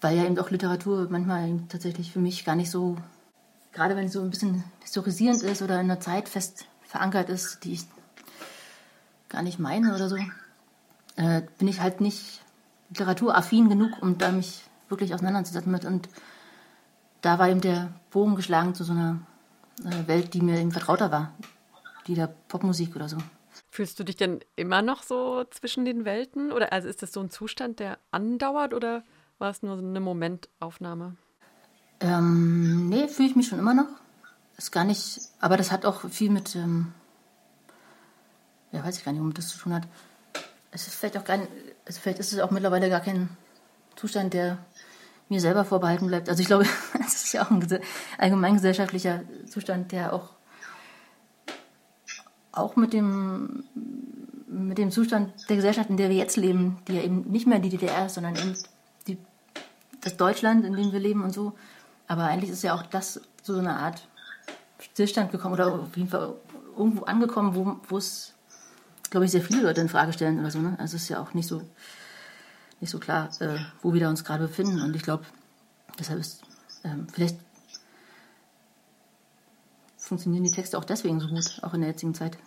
weil 0.00 0.16
ja 0.16 0.24
eben 0.24 0.38
auch 0.38 0.50
Literatur 0.50 1.08
manchmal 1.10 1.60
tatsächlich 1.68 2.12
für 2.12 2.20
mich 2.20 2.44
gar 2.44 2.56
nicht 2.56 2.70
so, 2.70 2.96
gerade 3.72 3.96
wenn 3.96 4.06
es 4.06 4.12
so 4.12 4.22
ein 4.22 4.30
bisschen 4.30 4.64
historisierend 4.80 5.42
ist 5.42 5.62
oder 5.62 5.74
in 5.74 5.90
einer 5.90 6.00
Zeit 6.00 6.28
fest 6.28 6.66
verankert 6.82 7.28
ist, 7.28 7.64
die 7.64 7.74
ich 7.74 7.86
gar 9.28 9.42
nicht 9.42 9.58
meine 9.58 9.94
oder 9.94 10.08
so, 10.08 10.16
äh, 11.16 11.42
bin 11.58 11.68
ich 11.68 11.80
halt 11.80 12.00
nicht 12.00 12.40
literaturaffin 12.90 13.68
genug, 13.68 14.00
um 14.00 14.18
da 14.18 14.32
mich 14.32 14.62
wirklich 14.88 15.12
auseinanderzusetzen 15.14 15.70
mit. 15.70 15.84
Und 15.84 16.08
da 17.20 17.38
war 17.38 17.48
eben 17.48 17.60
der 17.60 17.92
Bogen 18.10 18.36
geschlagen 18.36 18.74
zu 18.74 18.84
so 18.84 18.92
einer 18.92 19.18
äh, 19.84 20.06
Welt, 20.08 20.34
die 20.34 20.40
mir 20.40 20.58
eben 20.58 20.72
vertrauter 20.72 21.10
war, 21.10 21.34
die 22.06 22.14
der 22.14 22.32
Popmusik 22.48 22.96
oder 22.96 23.08
so. 23.08 23.18
Fühlst 23.70 23.98
du 24.00 24.04
dich 24.04 24.16
denn 24.16 24.40
immer 24.56 24.82
noch 24.82 25.02
so 25.02 25.44
zwischen 25.50 25.84
den 25.84 26.04
Welten? 26.04 26.52
Oder 26.52 26.72
also 26.72 26.88
ist 26.88 27.02
das 27.02 27.12
so 27.12 27.20
ein 27.20 27.30
Zustand, 27.30 27.80
der 27.80 27.98
andauert 28.10 28.72
oder 28.72 29.02
war 29.38 29.50
es 29.50 29.62
nur 29.62 29.76
so 29.76 29.84
eine 29.84 30.00
Momentaufnahme? 30.00 31.16
Ähm, 32.00 32.88
nee, 32.88 33.08
fühle 33.08 33.28
ich 33.28 33.36
mich 33.36 33.48
schon 33.48 33.58
immer 33.58 33.74
noch. 33.74 33.88
Ist 34.56 34.72
gar 34.72 34.84
nicht, 34.84 35.20
aber 35.40 35.56
das 35.56 35.70
hat 35.70 35.86
auch 35.86 36.08
viel 36.08 36.30
mit, 36.30 36.56
ähm, 36.56 36.92
ja, 38.72 38.84
weiß 38.84 38.98
ich 38.98 39.04
gar 39.04 39.12
nicht, 39.12 39.20
womit 39.20 39.38
das 39.38 39.48
zu 39.48 39.58
tun 39.58 39.74
hat. 39.74 39.86
Es 40.70 40.86
ist 40.86 40.96
vielleicht 40.96 41.16
auch 41.16 41.24
gar 41.24 41.38
also 41.88 42.00
vielleicht 42.00 42.18
ist 42.18 42.32
es 42.32 42.38
auch 42.38 42.50
mittlerweile 42.50 42.90
gar 42.90 43.00
kein 43.00 43.30
Zustand, 43.96 44.34
der 44.34 44.58
mir 45.28 45.40
selber 45.40 45.64
vorbehalten 45.64 46.06
bleibt. 46.06 46.28
Also 46.28 46.42
ich 46.42 46.46
glaube, 46.46 46.66
es 47.00 47.24
ist 47.24 47.32
ja 47.32 47.42
auch 47.42 47.50
ein 47.50 47.66
allgemeingesellschaftlicher 48.18 49.22
Zustand, 49.46 49.90
der 49.92 50.12
auch 50.12 50.30
auch 52.52 52.76
mit 52.76 52.92
dem, 52.92 53.64
mit 54.48 54.78
dem 54.78 54.90
Zustand 54.90 55.32
der 55.48 55.56
Gesellschaft, 55.56 55.90
in 55.90 55.96
der 55.96 56.08
wir 56.08 56.16
jetzt 56.16 56.36
leben, 56.36 56.78
die 56.88 56.94
ja 56.94 57.02
eben 57.02 57.22
nicht 57.30 57.46
mehr 57.46 57.60
die 57.60 57.68
DDR 57.68 58.06
ist, 58.06 58.14
sondern 58.14 58.34
eben 58.36 58.54
das 60.08 60.16
Deutschland, 60.16 60.64
in 60.64 60.74
dem 60.74 60.92
wir 60.92 61.00
leben 61.00 61.22
und 61.22 61.32
so. 61.32 61.54
Aber 62.06 62.24
eigentlich 62.24 62.50
ist 62.50 62.62
ja 62.62 62.74
auch 62.74 62.82
das 62.82 63.20
so 63.42 63.58
eine 63.58 63.76
Art 63.76 64.06
Stillstand 64.80 65.32
gekommen 65.32 65.54
oder 65.54 65.72
auf 65.72 65.96
jeden 65.96 66.08
Fall 66.08 66.34
irgendwo 66.76 67.04
angekommen, 67.04 67.54
wo, 67.88 67.96
es, 67.96 68.34
glaube 69.10 69.26
ich, 69.26 69.32
sehr 69.32 69.42
viele 69.42 69.62
Leute 69.62 69.80
in 69.80 69.88
Frage 69.88 70.12
stellen 70.12 70.38
oder 70.38 70.50
so. 70.50 70.60
Ne? 70.60 70.76
Also 70.78 70.96
es 70.96 71.02
ist 71.02 71.08
ja 71.08 71.20
auch 71.20 71.34
nicht 71.34 71.48
so, 71.48 71.62
nicht 72.80 72.90
so 72.90 72.98
klar, 72.98 73.30
äh, 73.40 73.58
wo 73.82 73.92
wir 73.92 74.00
da 74.00 74.08
uns 74.08 74.24
gerade 74.24 74.46
befinden. 74.46 74.80
Und 74.80 74.94
ich 74.94 75.02
glaube, 75.02 75.24
deshalb 75.98 76.20
ist 76.20 76.42
ähm, 76.84 77.06
vielleicht 77.12 77.36
funktionieren 79.96 80.44
die 80.44 80.50
Texte 80.50 80.78
auch 80.78 80.84
deswegen 80.84 81.20
so 81.20 81.28
gut, 81.28 81.60
auch 81.62 81.74
in 81.74 81.80
der 81.80 81.90
jetzigen 81.90 82.14
Zeit. 82.14 82.38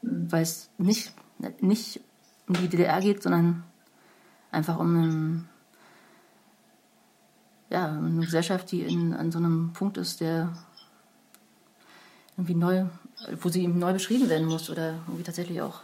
Weil 0.00 0.42
es 0.42 0.70
nicht 0.78 1.12
nicht 1.60 2.00
um 2.48 2.54
die 2.54 2.68
DDR 2.68 3.00
geht, 3.00 3.22
sondern 3.22 3.64
einfach 4.50 4.78
um 4.78 4.96
einen, 4.96 5.48
ja, 7.72 7.88
eine 7.88 8.20
Gesellschaft, 8.20 8.70
die 8.70 8.82
in, 8.82 9.14
an 9.14 9.32
so 9.32 9.38
einem 9.38 9.72
Punkt 9.72 9.96
ist, 9.96 10.20
der 10.20 10.52
irgendwie 12.36 12.54
neu, 12.54 12.84
wo 13.40 13.48
sie 13.48 13.66
neu 13.66 13.94
beschrieben 13.94 14.28
werden 14.28 14.46
muss 14.46 14.68
oder 14.68 14.94
irgendwie 15.06 15.22
tatsächlich 15.22 15.62
auch, 15.62 15.80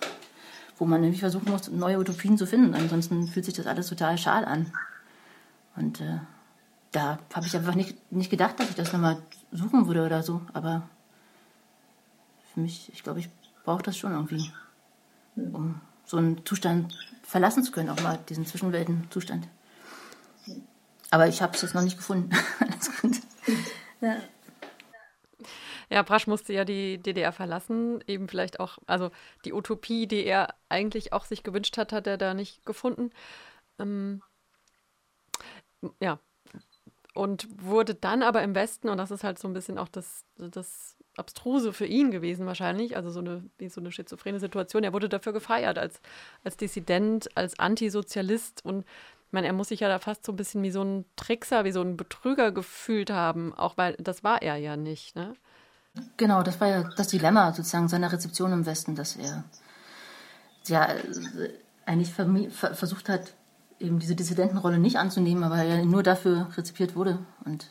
wo 0.77 0.85
man 0.85 1.03
irgendwie 1.03 1.21
versuchen 1.21 1.51
muss, 1.51 1.71
neue 1.71 1.99
Utopien 1.99 2.37
zu 2.37 2.47
finden. 2.47 2.75
Ansonsten 2.75 3.27
fühlt 3.27 3.47
sich 3.47 3.55
das 3.55 3.67
alles 3.67 3.89
total 3.89 4.19
schal 4.19 4.45
an. 4.45 4.71
Und 5.77 6.01
äh, 6.03 6.19
da 6.93 7.19
habe 7.33 7.47
ich 7.47 7.57
einfach 7.57 7.75
nicht, 7.75 8.13
nicht 8.13 8.31
gedacht, 8.31 8.61
dass 8.61 8.69
ich 8.69 8.77
das 8.77 8.93
nochmal 8.93 9.23
suchen 9.51 9.87
würde 9.87 10.05
oder 10.05 10.23
so. 10.23 10.43
Aber 10.53 10.83
für 12.53 12.61
mich, 12.61 12.91
ich 12.93 13.03
glaube, 13.03 13.21
ich 13.21 13.31
brauche 13.65 13.83
das 13.83 13.97
schon 13.97 14.13
irgendwie, 14.13 14.53
um 15.37 15.81
so 16.05 16.19
einen 16.19 16.45
Zustand 16.45 16.95
verlassen 17.23 17.63
zu 17.63 17.73
können, 17.73 17.89
auch 17.89 18.03
mal 18.03 18.19
diesen 18.29 18.45
Zwischenweltenzustand. 18.45 19.49
Aber 21.11 21.27
ich 21.29 21.41
habe 21.43 21.55
es 21.55 21.63
jetzt 21.63 21.75
noch 21.75 21.83
nicht 21.83 21.97
gefunden. 21.97 22.31
Alles 22.61 23.01
gut. 23.01 23.21
Ja. 24.01 24.17
Ja, 25.91 26.03
Brasch 26.03 26.27
musste 26.27 26.53
ja 26.53 26.67
die 26.67 26.99
DDR 26.99 27.33
verlassen, 27.33 28.05
eben 28.07 28.29
vielleicht 28.29 28.61
auch, 28.61 28.79
also 28.87 29.11
die 29.47 29.55
Utopie, 29.55 30.07
die 30.07 30.25
er 30.25 30.55
eigentlich 30.69 31.15
auch 31.15 31.25
sich 31.25 31.43
gewünscht 31.43 31.79
hat, 31.79 31.93
hat 31.93 32.07
er 32.07 32.19
da 32.19 32.35
nicht 32.35 32.67
gefunden. 32.67 33.11
Ähm, 33.79 34.23
ja, 36.01 36.19
und 37.15 37.49
wurde 37.63 37.95
dann 37.95 38.23
aber 38.23 38.43
im 38.43 38.55
Westen, 38.55 38.91
und 38.91 38.99
das 38.99 39.11
ist 39.11 39.25
halt 39.25 39.39
so 39.39 39.49
ein 39.49 39.55
bisschen 39.55 39.79
auch 39.79 39.89
das, 39.89 40.25
das 40.37 40.97
Abstruse 41.17 41.73
für 41.73 41.87
ihn 41.87 42.11
gewesen 42.11 42.47
wahrscheinlich, 42.47 42.97
also 42.97 43.11
so 43.11 43.21
eine, 43.21 43.49
wie 43.59 43.69
so 43.69 43.81
eine 43.81 43.91
schizophrene 43.91 44.41
Situation, 44.41 44.85
er 44.85 44.93
wurde 44.93 45.09
dafür 45.09 45.33
gefeiert 45.33 45.79
als, 45.79 46.01
als 46.45 46.57
Dissident, 46.57 47.37
als 47.37 47.59
Antisozialist 47.59 48.65
und 48.65 48.85
ich 49.29 49.33
meine, 49.35 49.47
er 49.47 49.53
muss 49.53 49.69
sich 49.69 49.81
ja 49.81 49.89
da 49.89 49.99
fast 49.99 50.25
so 50.25 50.33
ein 50.33 50.37
bisschen 50.37 50.63
wie 50.63 50.71
so 50.71 50.83
ein 50.83 51.05
Trickser, 51.17 51.67
wie 51.67 51.73
so 51.73 51.83
ein 51.83 51.99
Betrüger 51.99 52.51
gefühlt 52.51 53.11
haben, 53.11 53.53
auch 53.53 53.77
weil 53.77 53.95
das 53.99 54.25
war 54.25 54.41
er 54.41 54.57
ja 54.57 54.79
nicht, 54.79 55.17
ne? 55.17 55.35
Genau, 56.17 56.43
das 56.43 56.59
war 56.63 56.69
ja 56.69 56.89
das 56.97 57.09
Dilemma 57.09 57.53
sozusagen 57.53 57.89
seiner 57.89 58.11
Rezeption 58.11 58.53
im 58.53 58.65
Westen, 58.65 58.95
dass 58.95 59.17
er 59.17 59.45
ja 60.67 60.89
eigentlich 61.85 62.11
versucht 62.11 63.11
hat, 63.11 63.35
eben 63.79 63.99
diese 63.99 64.15
Dissidentenrolle 64.15 64.79
nicht 64.79 64.97
anzunehmen, 64.97 65.45
aber 65.45 65.57
er 65.57 65.85
nur 65.85 66.03
dafür 66.03 66.49
rezipiert 66.57 66.97
wurde 66.97 67.19
und 67.45 67.69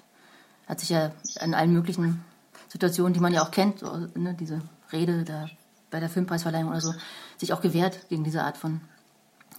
hat 0.68 0.80
sich 0.80 0.90
ja 0.90 1.12
in 1.42 1.56
allen 1.56 1.74
möglichen 1.74 2.24
Situationen, 2.68 3.14
die 3.14 3.20
man 3.20 3.34
ja 3.34 3.42
auch 3.42 3.52
kennt, 3.52 3.80
so, 3.80 4.08
ne, 4.14 4.36
diese 4.40 4.62
Rede 4.92 5.24
da 5.24 5.48
bei 5.90 6.00
der 6.00 6.10
Filmpreisverleihung 6.10 6.70
oder 6.70 6.82
so, 6.82 6.94
sich 7.38 7.52
auch 7.52 7.62
gewehrt 7.62 8.10
gegen 8.10 8.24
diese 8.24 8.44
Art 8.44 8.58
von 8.58 8.82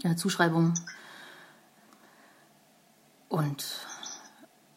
ja, 0.05 0.15
Zuschreibung. 0.15 0.75
Und 3.29 3.65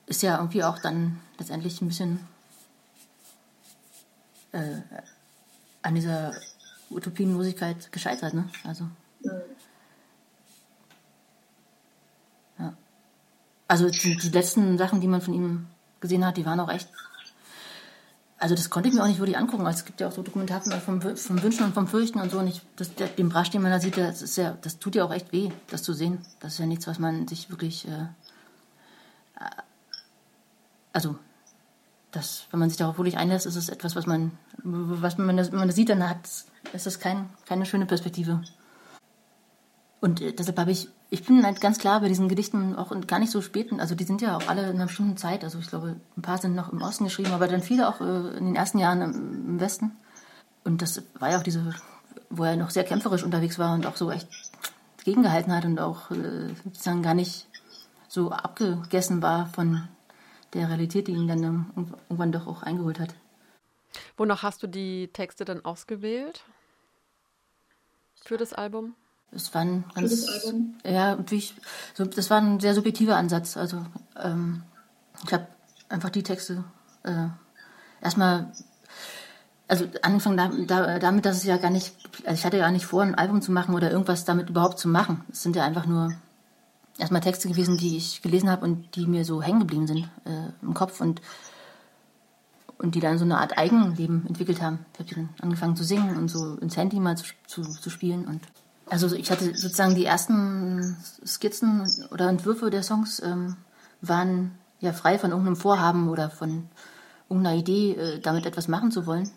ist 0.07 0.21
ja 0.21 0.37
irgendwie 0.37 0.63
auch 0.63 0.79
dann 0.79 1.19
letztendlich 1.37 1.81
ein 1.81 1.87
bisschen 1.87 2.27
äh, 4.51 4.81
an 5.81 5.95
dieser 5.95 6.33
Utopienlosigkeit 6.89 7.91
gescheitert, 7.91 8.33
ne? 8.33 8.49
Also. 8.63 8.87
Ja. 9.23 9.41
Also 13.67 13.89
die, 13.89 14.17
die 14.17 14.29
letzten 14.29 14.77
Sachen, 14.77 14.99
die 14.99 15.07
man 15.07 15.21
von 15.21 15.33
ihm 15.33 15.67
gesehen 16.01 16.25
hat, 16.25 16.35
die 16.35 16.45
waren 16.45 16.59
auch 16.59 16.69
echt. 16.69 16.89
Also 18.37 18.55
das 18.55 18.69
konnte 18.69 18.89
ich 18.89 18.95
mir 18.95 19.03
auch 19.03 19.07
nicht 19.07 19.19
wirklich 19.19 19.37
angucken. 19.37 19.65
Also 19.65 19.79
es 19.79 19.85
gibt 19.85 20.01
ja 20.01 20.07
auch 20.07 20.11
so 20.11 20.23
Dokumentarfilme 20.23 20.81
vom, 20.81 20.99
vom 20.99 21.43
Wünschen 21.43 21.63
und 21.63 21.73
vom 21.73 21.87
Fürchten 21.87 22.19
und 22.19 22.31
so. 22.31 22.39
Und 22.39 22.47
ich, 22.47 22.61
das, 22.75 22.93
der, 22.95 23.07
den 23.07 23.29
Brasch, 23.29 23.51
den 23.51 23.61
man 23.61 23.71
da 23.71 23.79
sieht, 23.79 23.97
das, 23.97 24.21
ist 24.21 24.35
ja, 24.35 24.57
das 24.61 24.79
tut 24.79 24.95
ja 24.95 25.05
auch 25.05 25.13
echt 25.13 25.31
weh, 25.31 25.51
das 25.69 25.83
zu 25.83 25.93
sehen. 25.93 26.17
Das 26.39 26.53
ist 26.53 26.59
ja 26.59 26.65
nichts, 26.65 26.87
was 26.87 26.99
man 26.99 27.27
sich 27.27 27.49
wirklich... 27.49 27.87
Äh, 27.87 28.07
also 30.93 31.15
das, 32.11 32.45
wenn 32.51 32.59
man 32.59 32.69
sich 32.69 32.77
darauf 32.77 32.97
wirklich 32.97 33.17
einlässt, 33.17 33.45
ist 33.45 33.55
es 33.55 33.69
etwas, 33.69 33.95
was 33.95 34.05
man, 34.05 34.31
was 34.63 35.17
man, 35.17 35.37
wenn 35.37 35.55
man 35.55 35.67
das 35.67 35.75
sieht, 35.75 35.89
dann 35.89 36.07
hat, 36.07 36.19
ist 36.73 36.85
das 36.85 36.99
kein, 36.99 37.29
keine 37.45 37.65
schöne 37.65 37.85
Perspektive. 37.85 38.41
Und 40.01 40.19
äh, 40.21 40.33
deshalb 40.33 40.59
habe 40.59 40.71
ich, 40.71 40.89
ich 41.09 41.23
bin 41.23 41.45
halt 41.45 41.61
ganz 41.61 41.77
klar 41.77 42.01
bei 42.01 42.07
diesen 42.07 42.27
Gedichten 42.27 42.75
auch 42.75 42.91
gar 43.07 43.19
nicht 43.19 43.31
so 43.31 43.41
späten, 43.41 43.79
also 43.79 43.95
die 43.95 44.03
sind 44.03 44.21
ja 44.21 44.35
auch 44.35 44.47
alle 44.47 44.63
in 44.63 44.75
einer 44.75 44.87
bestimmten 44.87 45.17
Zeit, 45.17 45.43
also 45.43 45.59
ich 45.59 45.67
glaube, 45.67 45.95
ein 46.17 46.21
paar 46.21 46.37
sind 46.37 46.55
noch 46.55 46.71
im 46.71 46.81
Osten 46.81 47.05
geschrieben, 47.05 47.31
aber 47.31 47.47
dann 47.47 47.61
viele 47.61 47.87
auch 47.87 48.01
äh, 48.01 48.37
in 48.37 48.45
den 48.45 48.55
ersten 48.55 48.79
Jahren 48.79 49.01
im 49.01 49.59
Westen. 49.59 49.91
Und 50.63 50.81
das 50.81 51.01
war 51.19 51.31
ja 51.31 51.37
auch 51.37 51.43
diese, 51.43 51.73
wo 52.29 52.43
er 52.43 52.55
noch 52.55 52.69
sehr 52.71 52.83
kämpferisch 52.83 53.23
unterwegs 53.23 53.57
war 53.57 53.73
und 53.73 53.85
auch 53.85 53.95
so 53.95 54.11
echt 54.11 54.27
gegengehalten 55.03 55.53
hat 55.53 55.65
und 55.65 55.79
auch 55.79 56.11
äh, 56.11 56.53
sozusagen 56.63 57.01
gar 57.01 57.13
nicht 57.13 57.47
so 58.11 58.29
abgegessen 58.29 59.21
war 59.21 59.45
von 59.47 59.87
der 60.53 60.67
Realität, 60.67 61.07
die 61.07 61.13
ihn 61.13 61.29
dann 61.29 61.71
irgendwann 62.09 62.33
doch 62.33 62.45
auch 62.45 62.61
eingeholt 62.61 62.99
hat. 62.99 63.15
Wonach 64.17 64.43
hast 64.43 64.61
du 64.61 64.67
die 64.67 65.07
Texte 65.13 65.45
dann 65.45 65.63
ausgewählt? 65.63 66.43
Für 68.21 68.35
das 68.35 68.51
Album? 68.51 68.95
Es 69.31 69.53
war 69.53 69.61
ein 69.61 69.85
ganz, 69.95 70.27
ja, 70.83 71.17
wie 71.29 71.37
ich, 71.37 71.55
so, 71.93 72.03
das 72.03 72.29
war 72.29 72.41
ein 72.41 72.59
sehr 72.59 72.75
subjektiver 72.75 73.15
Ansatz. 73.15 73.55
Also 73.55 73.85
ähm, 74.21 74.63
ich 75.25 75.31
habe 75.31 75.47
einfach 75.87 76.09
die 76.09 76.23
Texte 76.23 76.65
äh, 77.03 77.27
erstmal, 78.01 78.51
also 79.69 79.85
angefangen 80.01 80.35
da, 80.35 80.51
da, 80.67 80.99
damit, 80.99 81.25
dass 81.25 81.37
es 81.37 81.45
ja 81.45 81.55
gar 81.55 81.71
nicht, 81.71 81.95
also 82.25 82.33
ich 82.33 82.45
hatte 82.45 82.57
ja 82.57 82.69
nicht 82.71 82.85
vor, 82.85 83.03
ein 83.03 83.15
Album 83.15 83.41
zu 83.41 83.53
machen 83.53 83.73
oder 83.73 83.89
irgendwas 83.89 84.25
damit 84.25 84.49
überhaupt 84.49 84.79
zu 84.79 84.89
machen. 84.89 85.23
Es 85.31 85.43
sind 85.43 85.55
ja 85.55 85.63
einfach 85.63 85.85
nur 85.85 86.11
erstmal 86.97 87.21
Texte 87.21 87.47
gewesen, 87.47 87.77
die 87.77 87.97
ich 87.97 88.21
gelesen 88.21 88.49
habe 88.49 88.65
und 88.65 88.95
die 88.95 89.07
mir 89.07 89.25
so 89.25 89.41
hängen 89.41 89.59
geblieben 89.59 89.87
sind 89.87 90.09
äh, 90.25 90.51
im 90.61 90.73
Kopf 90.73 91.01
und, 91.01 91.21
und 92.77 92.95
die 92.95 92.99
dann 92.99 93.17
so 93.17 93.25
eine 93.25 93.39
Art 93.39 93.57
Eigenleben 93.57 94.25
entwickelt 94.27 94.61
haben. 94.61 94.85
Ich 94.93 94.99
habe 94.99 95.15
dann 95.15 95.29
angefangen 95.41 95.75
zu 95.75 95.83
singen 95.83 96.17
und 96.17 96.29
so 96.29 96.55
ins 96.55 96.77
Handy 96.77 96.99
mal 96.99 97.17
zu, 97.17 97.25
zu, 97.47 97.63
zu 97.63 97.89
spielen. 97.89 98.25
Und 98.25 98.41
also 98.89 99.15
ich 99.15 99.31
hatte 99.31 99.55
sozusagen 99.55 99.95
die 99.95 100.05
ersten 100.05 100.97
Skizzen 101.25 101.87
oder 102.11 102.29
Entwürfe 102.29 102.69
der 102.69 102.83
Songs 102.83 103.21
ähm, 103.21 103.55
waren 104.01 104.51
ja 104.79 104.93
frei 104.93 105.17
von 105.17 105.31
irgendeinem 105.31 105.55
Vorhaben 105.55 106.09
oder 106.09 106.29
von 106.29 106.67
irgendeiner 107.29 107.55
Idee, 107.55 107.93
äh, 107.93 108.19
damit 108.19 108.45
etwas 108.45 108.67
machen 108.67 108.91
zu 108.91 109.05
wollen. 109.05 109.31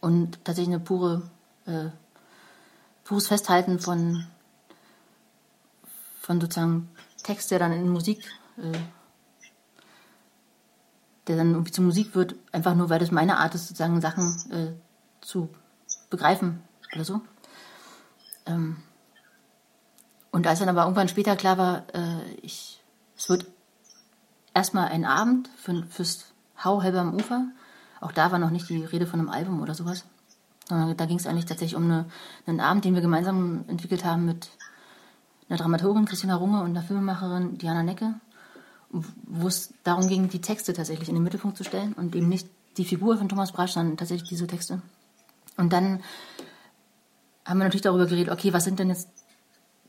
Und 0.00 0.44
tatsächlich 0.44 0.74
eine 0.74 0.84
pure, 0.84 1.22
äh, 1.66 1.90
pures 3.04 3.28
Festhalten 3.28 3.78
von 3.78 4.26
von 6.28 6.42
sozusagen 6.42 6.90
Text, 7.22 7.50
der 7.50 7.58
dann 7.58 7.72
in 7.72 7.88
Musik, 7.88 8.22
äh, 8.58 8.78
der 11.26 11.38
dann 11.38 11.52
irgendwie 11.52 11.72
zur 11.72 11.84
Musik 11.84 12.14
wird, 12.14 12.34
einfach 12.52 12.74
nur, 12.74 12.90
weil 12.90 12.98
das 12.98 13.10
meine 13.10 13.38
Art 13.38 13.54
ist, 13.54 13.68
sozusagen 13.68 14.02
Sachen 14.02 14.36
äh, 14.50 15.24
zu 15.24 15.48
begreifen 16.10 16.62
oder 16.94 17.04
so. 17.04 17.22
Ähm, 18.44 18.76
und 20.30 20.46
als 20.46 20.58
dann 20.58 20.68
aber 20.68 20.82
irgendwann 20.82 21.08
später 21.08 21.34
klar 21.34 21.56
war, 21.56 21.84
äh, 21.94 22.30
ich, 22.42 22.84
es 23.16 23.30
wird 23.30 23.46
erstmal 24.52 24.88
ein 24.88 25.06
Abend 25.06 25.48
für, 25.56 25.86
fürs 25.88 26.26
Hau 26.62 26.82
halber 26.82 27.00
am 27.00 27.14
Ufer. 27.14 27.46
Auch 28.02 28.12
da 28.12 28.32
war 28.32 28.38
noch 28.38 28.50
nicht 28.50 28.68
die 28.68 28.84
Rede 28.84 29.06
von 29.06 29.18
einem 29.18 29.30
Album 29.30 29.62
oder 29.62 29.74
sowas. 29.74 30.04
Da 30.68 31.06
ging 31.06 31.16
es 31.16 31.26
eigentlich 31.26 31.46
tatsächlich 31.46 31.76
um 31.76 31.84
eine, 31.84 32.04
einen 32.44 32.60
Abend, 32.60 32.84
den 32.84 32.94
wir 32.94 33.00
gemeinsam 33.00 33.64
entwickelt 33.68 34.04
haben 34.04 34.26
mit 34.26 34.50
einer 35.48 35.58
Dramaturgin 35.58 36.04
Christina 36.04 36.36
Runge 36.36 36.62
und 36.62 36.70
einer 36.70 36.82
Filmemacherin 36.82 37.58
Diana 37.58 37.82
Necke, 37.82 38.14
wo 38.90 39.48
es 39.48 39.72
darum 39.84 40.08
ging, 40.08 40.28
die 40.28 40.40
Texte 40.40 40.72
tatsächlich 40.72 41.08
in 41.08 41.14
den 41.14 41.24
Mittelpunkt 41.24 41.56
zu 41.56 41.64
stellen 41.64 41.92
und 41.92 42.14
eben 42.14 42.28
nicht 42.28 42.48
die 42.76 42.84
Figur 42.84 43.18
von 43.18 43.28
Thomas 43.28 43.52
Brasch, 43.52 43.72
sondern 43.72 43.96
tatsächlich 43.96 44.28
diese 44.28 44.46
Texte. 44.46 44.80
Und 45.56 45.72
dann 45.72 46.00
haben 47.44 47.58
wir 47.58 47.64
natürlich 47.64 47.82
darüber 47.82 48.06
geredet, 48.06 48.32
okay, 48.32 48.52
was 48.52 48.64
sind 48.64 48.78
denn 48.78 48.88
jetzt 48.88 49.08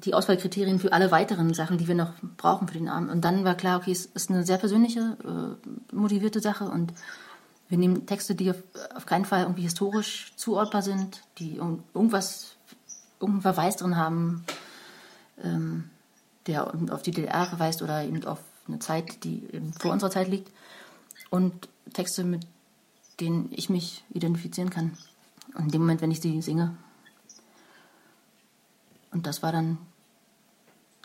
die 0.06 0.14
Auswahlkriterien 0.14 0.80
für 0.80 0.94
alle 0.94 1.12
weiteren 1.12 1.54
Sachen, 1.54 1.78
die 1.78 1.88
wir 1.88 1.96
noch 1.96 2.14
brauchen 2.38 2.68
für 2.68 2.78
den 2.78 2.88
Abend. 2.88 3.12
Und 3.12 3.22
dann 3.26 3.44
war 3.44 3.56
klar, 3.56 3.80
okay, 3.80 3.92
es 3.92 4.06
ist 4.06 4.30
eine 4.30 4.46
sehr 4.46 4.58
persönliche, 4.58 5.18
äh, 5.24 5.96
motivierte 5.96 6.40
Sache 6.40 6.66
und 6.66 6.94
wir 7.68 7.78
nehmen 7.78 8.06
Texte, 8.06 8.34
die 8.34 8.50
auf, 8.50 8.64
auf, 8.96 9.06
keinen 9.06 9.26
Fall 9.26 9.44
irgendwie 9.44 9.64
historisch 9.64 10.34
zuordbar 10.38 10.82
sind, 10.82 11.22
die 11.38 11.58
irgendwas, 11.58 12.56
irgendeinen 13.20 13.42
Verweis 13.42 13.76
drin 13.76 13.98
haben, 13.98 14.46
ähm, 15.44 15.90
der 16.48 16.74
auf 16.92 17.02
die 17.02 17.12
DDR 17.12 17.46
verweist 17.46 17.82
oder 17.82 18.04
eben 18.04 18.24
auf 18.26 18.40
eine 18.68 18.80
Zeit, 18.80 19.24
die 19.24 19.48
vor 19.80 19.92
unserer 19.92 20.12
Zeit 20.12 20.28
liegt. 20.28 20.52
Und 21.30 21.70
Texte, 21.94 22.24
mit 22.24 22.46
denen 23.20 23.50
ich 23.52 23.70
mich 23.70 24.04
identifizieren 24.12 24.70
kann. 24.70 24.98
Und 25.56 25.66
in 25.66 25.72
dem 25.72 25.82
Moment, 25.82 26.02
wenn 26.02 26.12
ich 26.12 26.22
sie 26.22 26.42
singe. 26.42 26.76
Und 29.12 29.28
das 29.28 29.44
war 29.44 29.52
dann 29.52 29.78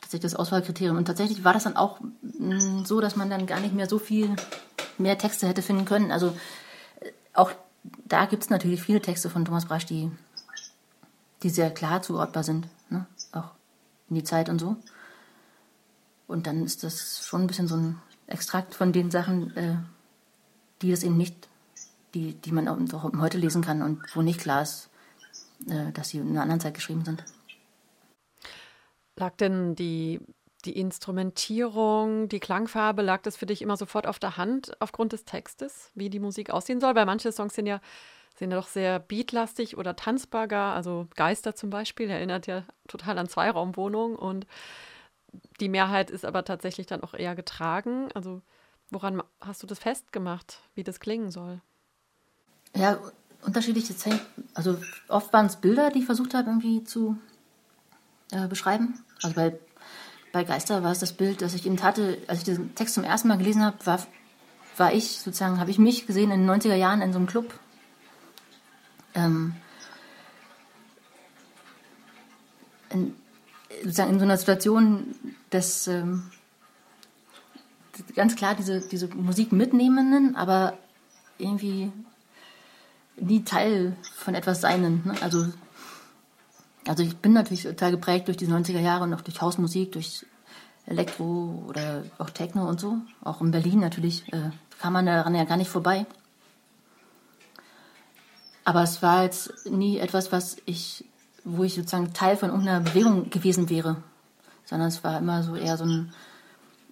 tatsächlich 0.00 0.32
das 0.32 0.38
Auswahlkriterium. 0.38 0.96
Und 0.96 1.06
tatsächlich 1.06 1.44
war 1.44 1.52
das 1.52 1.64
dann 1.64 1.76
auch 1.76 2.00
mm, 2.00 2.84
so, 2.84 3.00
dass 3.00 3.16
man 3.16 3.30
dann 3.30 3.46
gar 3.46 3.60
nicht 3.60 3.74
mehr 3.74 3.88
so 3.88 3.98
viel 3.98 4.36
mehr 4.98 5.18
Texte 5.18 5.48
hätte 5.48 5.62
finden 5.62 5.86
können. 5.86 6.12
Also 6.12 6.36
äh, 7.00 7.10
auch 7.32 7.52
da 8.04 8.26
gibt 8.26 8.44
es 8.44 8.50
natürlich 8.50 8.82
viele 8.82 9.00
Texte 9.00 9.30
von 9.30 9.44
Thomas 9.44 9.66
Brasch, 9.66 9.86
die 9.86 10.10
die 11.42 11.50
sehr 11.50 11.70
klar 11.70 12.00
zuordbar 12.00 12.42
sind, 12.42 12.68
ne? 12.88 13.06
In 14.08 14.16
die 14.16 14.24
Zeit 14.24 14.48
und 14.48 14.58
so. 14.58 14.76
Und 16.26 16.46
dann 16.46 16.64
ist 16.64 16.82
das 16.82 17.24
schon 17.24 17.42
ein 17.42 17.46
bisschen 17.46 17.68
so 17.68 17.76
ein 17.76 18.00
Extrakt 18.26 18.74
von 18.74 18.92
den 18.92 19.10
Sachen, 19.10 19.54
äh, 19.56 19.76
die 20.80 20.90
das 20.90 21.02
eben 21.02 21.16
nicht, 21.16 21.48
die, 22.14 22.34
die 22.34 22.52
man 22.52 22.68
auch 22.68 22.78
heute 23.18 23.38
lesen 23.38 23.62
kann 23.62 23.82
und 23.82 24.00
wo 24.14 24.22
nicht 24.22 24.40
klar 24.40 24.62
ist, 24.62 24.88
äh, 25.68 25.92
dass 25.92 26.08
sie 26.08 26.18
in 26.18 26.30
einer 26.30 26.42
anderen 26.42 26.60
Zeit 26.60 26.74
geschrieben 26.74 27.04
sind. 27.04 27.24
Lag 29.16 29.36
denn 29.36 29.74
die, 29.76 30.20
die 30.64 30.78
Instrumentierung, 30.78 32.28
die 32.28 32.40
Klangfarbe, 32.40 33.02
lag 33.02 33.22
das 33.22 33.36
für 33.36 33.46
dich 33.46 33.62
immer 33.62 33.76
sofort 33.76 34.06
auf 34.06 34.18
der 34.18 34.36
Hand 34.36 34.72
aufgrund 34.80 35.12
des 35.12 35.24
Textes, 35.24 35.90
wie 35.94 36.10
die 36.10 36.20
Musik 36.20 36.50
aussehen 36.50 36.80
soll? 36.80 36.94
Weil 36.94 37.06
manche 37.06 37.30
Songs 37.30 37.54
sind 37.54 37.66
ja, 37.66 37.80
sind 38.34 38.50
ja 38.50 38.56
doch 38.56 38.68
sehr 38.68 38.98
beatlastig 38.98 39.76
oder 39.76 39.96
tanzbar 39.96 40.48
gar. 40.48 40.74
Also 40.74 41.06
Geister 41.14 41.54
zum 41.54 41.70
Beispiel 41.70 42.10
erinnert 42.10 42.46
ja 42.46 42.64
total 42.88 43.18
an 43.18 43.28
Zweiraumwohnungen 43.28 44.16
und 44.16 44.46
die 45.60 45.68
Mehrheit 45.68 46.10
ist 46.10 46.24
aber 46.24 46.44
tatsächlich 46.44 46.86
dann 46.86 47.02
auch 47.02 47.14
eher 47.14 47.34
getragen. 47.34 48.08
Also 48.14 48.42
woran 48.90 49.22
hast 49.40 49.62
du 49.62 49.66
das 49.66 49.78
festgemacht, 49.78 50.60
wie 50.74 50.84
das 50.84 51.00
klingen 51.00 51.30
soll? 51.30 51.60
Ja, 52.74 52.98
unterschiedliche 53.42 53.96
Zeichen. 53.96 54.20
Also 54.54 54.78
oft 55.08 55.32
waren 55.32 55.46
es 55.46 55.56
Bilder, 55.56 55.90
die 55.90 56.00
ich 56.00 56.06
versucht 56.06 56.34
habe 56.34 56.50
irgendwie 56.50 56.82
zu 56.84 57.18
äh, 58.32 58.48
beschreiben. 58.48 59.04
Also 59.22 59.36
bei, 59.36 59.58
bei 60.32 60.44
Geister 60.44 60.82
war 60.82 60.92
es 60.92 60.98
das 60.98 61.12
Bild, 61.12 61.42
das 61.42 61.54
ich 61.54 61.66
eben 61.66 61.80
hatte, 61.82 62.18
als 62.26 62.38
ich 62.38 62.44
diesen 62.44 62.74
Text 62.74 62.94
zum 62.94 63.04
ersten 63.04 63.28
Mal 63.28 63.38
gelesen 63.38 63.64
habe, 63.64 63.76
war, 63.84 64.04
war 64.76 64.92
ich 64.92 65.20
sozusagen, 65.20 65.60
habe 65.60 65.70
ich 65.70 65.78
mich 65.78 66.06
gesehen 66.06 66.30
in 66.30 66.46
den 66.46 66.50
90er 66.50 66.74
Jahren 66.74 67.02
in 67.02 67.12
so 67.12 67.18
einem 67.18 67.28
Club. 67.28 67.54
Ähm, 69.14 69.54
in, 72.90 73.14
sozusagen 73.82 74.12
in 74.12 74.18
so 74.18 74.24
einer 74.24 74.36
Situation, 74.36 75.14
dass 75.50 75.86
ähm, 75.88 76.30
ganz 78.14 78.36
klar 78.36 78.54
diese, 78.54 78.80
diese 78.80 79.08
Musik 79.08 79.52
mitnehmenden, 79.52 80.36
aber 80.36 80.76
irgendwie 81.38 81.92
nie 83.16 83.44
Teil 83.44 83.96
von 84.16 84.34
etwas 84.34 84.60
Seinen. 84.60 85.02
Ne? 85.04 85.14
Also 85.20 85.46
also 86.86 87.02
ich 87.02 87.16
bin 87.16 87.32
natürlich 87.32 87.62
total 87.62 87.92
geprägt 87.92 88.28
durch 88.28 88.36
die 88.36 88.46
90er 88.46 88.80
Jahre 88.80 89.04
und 89.04 89.14
auch 89.14 89.22
durch 89.22 89.40
Hausmusik, 89.40 89.92
durch 89.92 90.26
Elektro 90.86 91.64
oder 91.66 92.04
auch 92.18 92.30
Techno 92.30 92.68
und 92.68 92.78
so. 92.78 92.98
Auch 93.22 93.40
in 93.40 93.50
Berlin 93.50 93.80
natürlich 93.80 94.30
äh, 94.32 94.50
kam 94.80 94.92
man 94.92 95.06
daran 95.06 95.34
ja 95.34 95.44
gar 95.44 95.56
nicht 95.56 95.70
vorbei. 95.70 96.06
Aber 98.64 98.82
es 98.82 99.02
war 99.02 99.22
jetzt 99.24 99.66
nie 99.70 99.98
etwas, 99.98 100.32
was 100.32 100.56
ich, 100.64 101.04
wo 101.44 101.64
ich 101.64 101.74
sozusagen 101.74 102.12
Teil 102.14 102.36
von 102.36 102.50
irgendeiner 102.50 102.80
Bewegung 102.80 103.30
gewesen 103.30 103.68
wäre, 103.68 103.96
sondern 104.64 104.88
es 104.88 105.04
war 105.04 105.18
immer 105.18 105.42
so 105.42 105.54
eher 105.54 105.76
so 105.76 105.84
ein, 105.84 106.12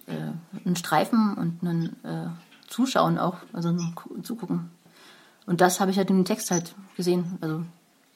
äh, 0.05 0.31
ein 0.65 0.75
Streifen 0.75 1.33
und 1.33 1.63
ein 1.63 2.03
äh, 2.03 2.27
Zuschauen 2.67 3.17
auch, 3.17 3.37
also 3.53 3.69
ein 3.69 3.95
Zugucken. 4.23 4.69
Und 5.45 5.61
das 5.61 5.79
habe 5.79 5.91
ich 5.91 5.97
halt 5.97 6.09
in 6.09 6.17
dem 6.17 6.25
Text 6.25 6.51
halt 6.51 6.75
gesehen, 6.95 7.37
also 7.41 7.63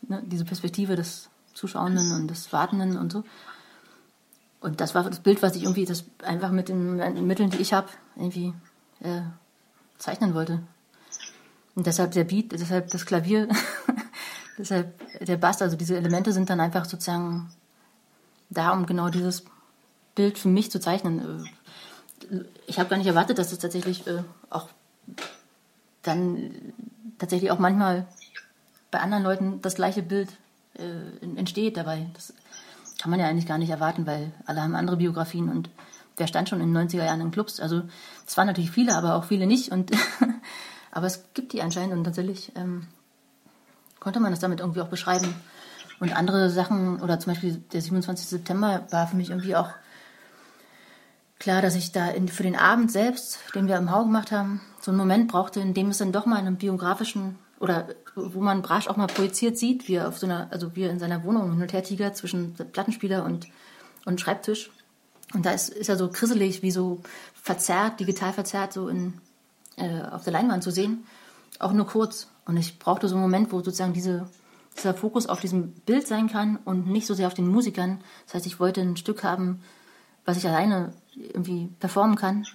ne, 0.08 0.22
diese 0.26 0.46
Perspektive 0.46 0.96
des 0.96 1.30
Zuschauenden 1.54 2.12
und 2.14 2.28
des 2.28 2.54
Wartenden 2.54 2.98
und 2.98 3.12
so. 3.12 3.24
Und 4.60 4.82
das 4.82 4.96
war 4.96 5.04
das 5.04 5.20
Bild, 5.20 5.42
was 5.42 5.56
ich 5.56 5.64
irgendwie 5.64 5.86
das 5.86 6.06
einfach 6.24 6.52
mit 6.52 6.70
den 6.70 6.96
Mitteln, 7.28 7.50
die 7.50 7.58
ich 7.58 7.74
habe, 7.74 7.88
irgendwie 8.16 8.54
äh, 9.02 9.22
zeichnen 9.98 10.34
wollte. 10.34 10.62
Und 11.78 11.86
deshalb 11.86 12.10
der 12.14 12.24
Beat, 12.24 12.54
deshalb 12.54 12.90
das 12.90 13.06
Klavier, 13.06 13.48
deshalb 14.58 15.00
der 15.24 15.38
Bass, 15.38 15.62
also 15.62 15.78
diese 15.78 15.96
Elemente 15.96 16.34
sind 16.34 16.50
dann 16.50 16.60
einfach 16.60 16.86
sozusagen 16.86 17.52
da, 18.50 18.72
um 18.72 18.88
genau 18.88 19.10
dieses 19.10 19.46
Bild 20.16 20.40
für 20.40 20.48
mich 20.48 20.72
zu 20.72 20.80
zeichnen. 20.80 21.48
Ich 22.66 22.80
habe 22.80 22.90
gar 22.90 22.98
nicht 22.98 23.06
erwartet, 23.06 23.38
dass 23.38 23.52
es 23.52 23.60
tatsächlich 23.60 24.08
äh, 24.08 24.24
auch 24.50 24.70
dann 26.02 26.50
tatsächlich 27.20 27.52
auch 27.52 27.60
manchmal 27.60 28.08
bei 28.90 29.00
anderen 29.00 29.24
Leuten 29.24 29.62
das 29.62 29.76
gleiche 29.76 30.02
Bild 30.02 30.30
äh, 30.80 31.24
entsteht 31.36 31.78
dabei. 31.78 32.08
Das 32.16 32.34
kann 33.00 33.12
man 33.12 33.20
ja 33.20 33.28
eigentlich 33.28 33.46
gar 33.46 33.60
nicht 33.60 33.70
erwarten, 33.70 34.08
weil 34.08 34.32
alle 34.48 34.64
haben 34.64 34.74
andere 34.74 34.98
Biografien 34.98 35.48
und 35.48 35.70
wer 36.16 36.26
stand 36.26 36.50
schon 36.50 36.60
in 36.60 36.74
den 36.74 36.90
90er 36.90 37.06
Jahren 37.06 37.22
in 37.22 37.30
Clubs? 37.30 37.60
Also 37.60 37.84
es 38.26 38.36
waren 38.36 38.48
natürlich 38.48 38.72
viele, 38.72 38.96
aber 38.96 39.14
auch 39.14 39.26
viele 39.26 39.46
nicht. 39.46 39.72
Und 39.72 39.92
aber 40.98 41.06
es 41.06 41.26
gibt 41.36 41.54
die 41.54 41.62
anscheinend 41.62 41.94
und 41.94 42.04
tatsächlich 42.06 42.52
ähm, 42.56 42.88
konnte 44.00 44.20
man 44.20 44.32
das 44.32 44.40
damit 44.40 44.62
irgendwie 44.62 44.82
auch 44.82 44.88
beschreiben. 44.88 45.32
Und 46.00 46.16
andere 46.16 46.50
Sachen, 46.50 47.00
oder 47.02 47.20
zum 47.20 47.34
Beispiel 47.34 47.62
der 47.72 47.82
27. 47.82 48.28
September 48.28 48.88
war 48.90 49.06
für 49.06 49.16
mich 49.16 49.30
irgendwie 49.30 49.56
auch 49.56 49.70
klar, 51.38 51.62
dass 51.62 51.76
ich 51.76 51.92
da 51.92 52.08
in, 52.08 52.28
für 52.28 52.42
den 52.42 52.56
Abend 52.56 52.92
selbst, 52.92 53.38
den 53.54 53.68
wir 53.68 53.78
im 53.78 53.92
Hau 53.92 54.06
gemacht 54.06 54.32
haben, 54.32 54.62
so 54.82 54.90
einen 54.90 54.98
Moment 54.98 55.28
brauchte, 55.32 55.60
in 55.60 55.76
dem 55.76 55.90
es 55.90 56.00
dann 56.00 56.12
doch 56.12 56.26
mal 56.26 56.40
in 56.40 56.48
einem 56.48 56.56
biografischen 56.56 57.38
oder 57.60 57.90
wo 58.16 58.42
man 58.42 58.64
Brasch 58.64 58.88
auch 58.88 58.98
mal 58.98 59.06
projiziert 59.06 59.56
sieht, 59.56 59.88
wie 59.88 59.96
er 59.96 60.08
auf 60.08 60.18
so 60.18 60.26
einer, 60.26 60.48
also 60.50 60.76
wie 60.76 60.82
er 60.82 60.90
in 60.90 61.00
seiner 61.00 61.24
Wohnung 61.24 61.52
hin 61.52 61.62
und 61.62 61.74
her 61.74 61.84
tigert 61.84 62.18
zwischen 62.18 62.56
Plattenspieler 62.56 63.24
und, 63.24 63.48
und 64.06 64.20
Schreibtisch. 64.20 64.72
Und 65.36 65.46
da 65.46 65.52
ist, 65.52 65.70
ist 65.70 65.90
er 65.90 65.98
so 65.98 66.10
krisselig, 66.10 66.64
wie 66.64 66.72
so 66.72 67.02
verzerrt, 67.36 68.00
digital 68.00 68.34
verzerrt, 68.34 68.74
so 68.74 68.88
in, 68.88 69.22
äh, 69.78 70.02
auf 70.02 70.24
der 70.24 70.34
Leinwand 70.34 70.64
zu 70.64 70.72
sehen. 70.72 71.06
Auch 71.60 71.72
nur 71.72 71.88
kurz. 71.88 72.28
Und 72.46 72.58
ich 72.58 72.80
brauchte 72.80 73.08
so 73.08 73.16
einen 73.16 73.24
Moment, 73.24 73.52
wo 73.52 73.58
sozusagen 73.58 73.94
diese, 73.94 74.28
dieser 74.78 74.94
Fokus 74.94 75.28
auf 75.28 75.40
diesem 75.40 75.72
Bild 75.72 76.08
sein 76.08 76.28
kann 76.30 76.58
und 76.66 76.88
nicht 76.88 77.08
so 77.08 77.14
sehr 77.14 77.28
auf 77.28 77.34
den 77.34 77.48
Musikern. 77.48 78.00
Das 78.26 78.36
heißt, 78.36 78.46
ich 78.46 78.60
wollte 78.60 78.82
ein 78.82 78.98
Stück 78.98 79.24
haben, 79.24 79.62
was 80.26 80.38
ich 80.38 80.48
alleine 80.48 80.94
irgendwie 81.16 81.70
performen 81.80 82.16
kann 82.16 82.46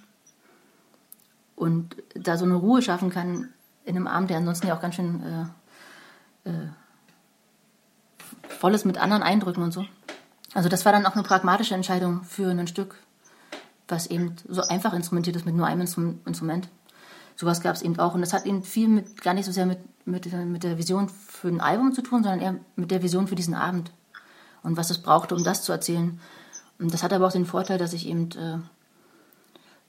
und 1.55 1.95
da 2.13 2.37
so 2.37 2.45
eine 2.45 2.55
Ruhe 2.55 2.81
schaffen 2.81 3.09
kann 3.09 3.49
in 3.85 3.95
einem 3.95 4.07
Abend, 4.07 4.29
der 4.29 4.37
ansonsten 4.37 4.67
ja 4.67 4.75
auch 4.75 4.81
ganz 4.81 4.95
schön 4.95 5.51
äh, 6.45 6.49
äh, 6.49 6.67
voll 8.47 8.73
ist 8.73 8.85
mit 8.85 8.97
anderen 8.97 9.23
Eindrücken 9.23 9.63
und 9.63 9.71
so. 9.71 9.85
Also 10.53 10.69
das 10.69 10.85
war 10.85 10.91
dann 10.91 11.05
auch 11.05 11.15
eine 11.15 11.23
pragmatische 11.23 11.73
Entscheidung 11.73 12.23
für 12.23 12.49
ein 12.49 12.67
Stück, 12.67 12.95
was 13.87 14.07
eben 14.07 14.35
so 14.47 14.61
einfach 14.61 14.93
instrumentiert 14.93 15.35
ist 15.35 15.45
mit 15.45 15.55
nur 15.55 15.65
einem 15.65 15.81
Instrument. 16.25 16.69
Sowas 17.35 17.61
gab 17.61 17.75
es 17.75 17.81
eben 17.81 17.97
auch. 17.99 18.13
Und 18.13 18.21
das 18.21 18.33
hat 18.33 18.45
eben 18.45 18.63
viel 18.63 18.87
mit, 18.87 19.21
gar 19.21 19.33
nicht 19.33 19.45
so 19.45 19.51
sehr 19.51 19.65
mit, 19.65 19.79
mit, 20.05 20.31
mit 20.31 20.63
der 20.63 20.77
Vision 20.77 21.09
für 21.09 21.47
ein 21.47 21.61
Album 21.61 21.93
zu 21.93 22.01
tun, 22.01 22.23
sondern 22.23 22.41
eher 22.41 22.55
mit 22.75 22.91
der 22.91 23.03
Vision 23.03 23.27
für 23.27 23.35
diesen 23.35 23.55
Abend. 23.55 23.91
Und 24.61 24.77
was 24.77 24.89
es 24.89 25.01
brauchte, 25.01 25.35
um 25.35 25.43
das 25.43 25.63
zu 25.63 25.71
erzählen. 25.71 26.19
Und 26.79 26.93
das 26.93 27.03
hat 27.03 27.13
aber 27.13 27.27
auch 27.27 27.31
den 27.31 27.45
Vorteil, 27.45 27.77
dass 27.77 27.93
ich 27.93 28.07
eben 28.07 28.29
äh, 28.31 28.59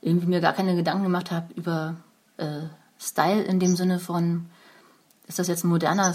irgendwie 0.01 0.27
mir 0.27 0.41
gar 0.41 0.53
keine 0.53 0.77
Gedanken 0.77 1.05
gemacht 1.05 1.31
habe 1.31 1.53
über 1.55 1.97
äh, 2.37 2.63
Style 2.99 3.43
in 3.43 3.61
dem 3.61 3.77
Sinne 3.77 3.99
von, 3.99 4.47
ist 5.27 5.39
das 5.39 5.49
jetzt 5.49 5.65
ein 5.65 5.69
moderner 5.69 6.15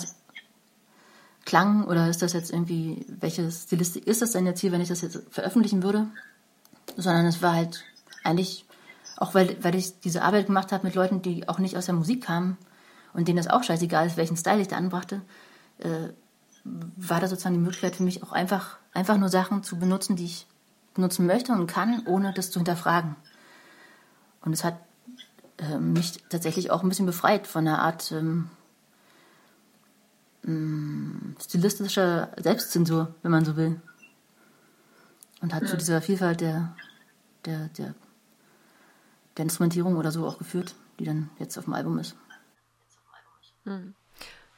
Klang 1.45 1.85
oder 1.85 2.07
ist 2.07 2.21
das 2.21 2.33
jetzt 2.33 2.51
irgendwie, 2.51 3.05
welche 3.07 3.49
Stilistik 3.51 4.05
ist 4.05 4.21
das 4.21 4.31
denn 4.31 4.45
jetzt 4.45 4.59
hier, 4.59 4.71
wenn 4.71 4.81
ich 4.81 4.89
das 4.89 5.01
jetzt 5.01 5.19
veröffentlichen 5.31 5.83
würde? 5.83 6.07
Sondern 6.95 7.25
es 7.25 7.41
war 7.41 7.53
halt 7.53 7.83
eigentlich, 8.23 8.65
auch 9.19 9.33
weil, 9.33 9.61
weil 9.63 9.75
ich 9.75 9.99
diese 9.99 10.21
Arbeit 10.21 10.47
gemacht 10.47 10.71
habe 10.71 10.87
mit 10.87 10.95
Leuten, 10.95 11.21
die 11.21 11.47
auch 11.49 11.59
nicht 11.59 11.77
aus 11.77 11.85
der 11.85 11.95
Musik 11.95 12.23
kamen 12.23 12.57
und 13.13 13.27
denen 13.27 13.37
das 13.37 13.47
auch 13.47 13.63
scheißegal 13.63 14.07
ist, 14.07 14.17
welchen 14.17 14.37
Style 14.37 14.61
ich 14.61 14.69
da 14.69 14.77
anbrachte, 14.77 15.21
äh, 15.79 16.09
war 16.63 17.19
da 17.19 17.27
sozusagen 17.27 17.55
die 17.55 17.61
Möglichkeit 17.61 17.95
für 17.95 18.03
mich 18.03 18.23
auch 18.23 18.31
einfach, 18.31 18.77
einfach 18.93 19.17
nur 19.17 19.29
Sachen 19.29 19.61
zu 19.63 19.77
benutzen, 19.77 20.15
die 20.15 20.25
ich 20.25 20.47
benutzen 20.93 21.25
möchte 21.25 21.51
und 21.51 21.67
kann, 21.67 22.05
ohne 22.05 22.33
das 22.33 22.49
zu 22.49 22.59
hinterfragen. 22.59 23.17
Und 24.41 24.53
es 24.53 24.63
hat 24.63 24.79
ähm, 25.57 25.93
mich 25.93 26.23
tatsächlich 26.29 26.71
auch 26.71 26.83
ein 26.83 26.89
bisschen 26.89 27.05
befreit 27.05 27.45
von 27.45 27.67
einer 27.67 27.79
Art 27.79 28.13
ähm, 28.13 28.49
ähm, 30.45 31.35
stilistischer 31.41 32.31
Selbstzensur, 32.37 33.15
wenn 33.21 33.31
man 33.31 33.43
so 33.43 33.57
will. 33.57 33.81
Und 35.41 35.53
hat 35.53 35.67
zu 35.67 35.77
dieser 35.77 36.01
Vielfalt 36.01 36.41
der, 36.41 36.75
der, 37.45 37.69
der, 37.69 37.95
der 39.39 39.45
Instrumentierung 39.45 39.95
oder 39.95 40.11
so 40.11 40.27
auch 40.27 40.37
geführt, 40.37 40.75
die 40.99 41.05
dann 41.05 41.29
jetzt 41.39 41.57
auf 41.57 41.63
dem 41.63 41.73
Album 41.73 41.97
ist. 41.97 42.15
Hm. 43.63 43.95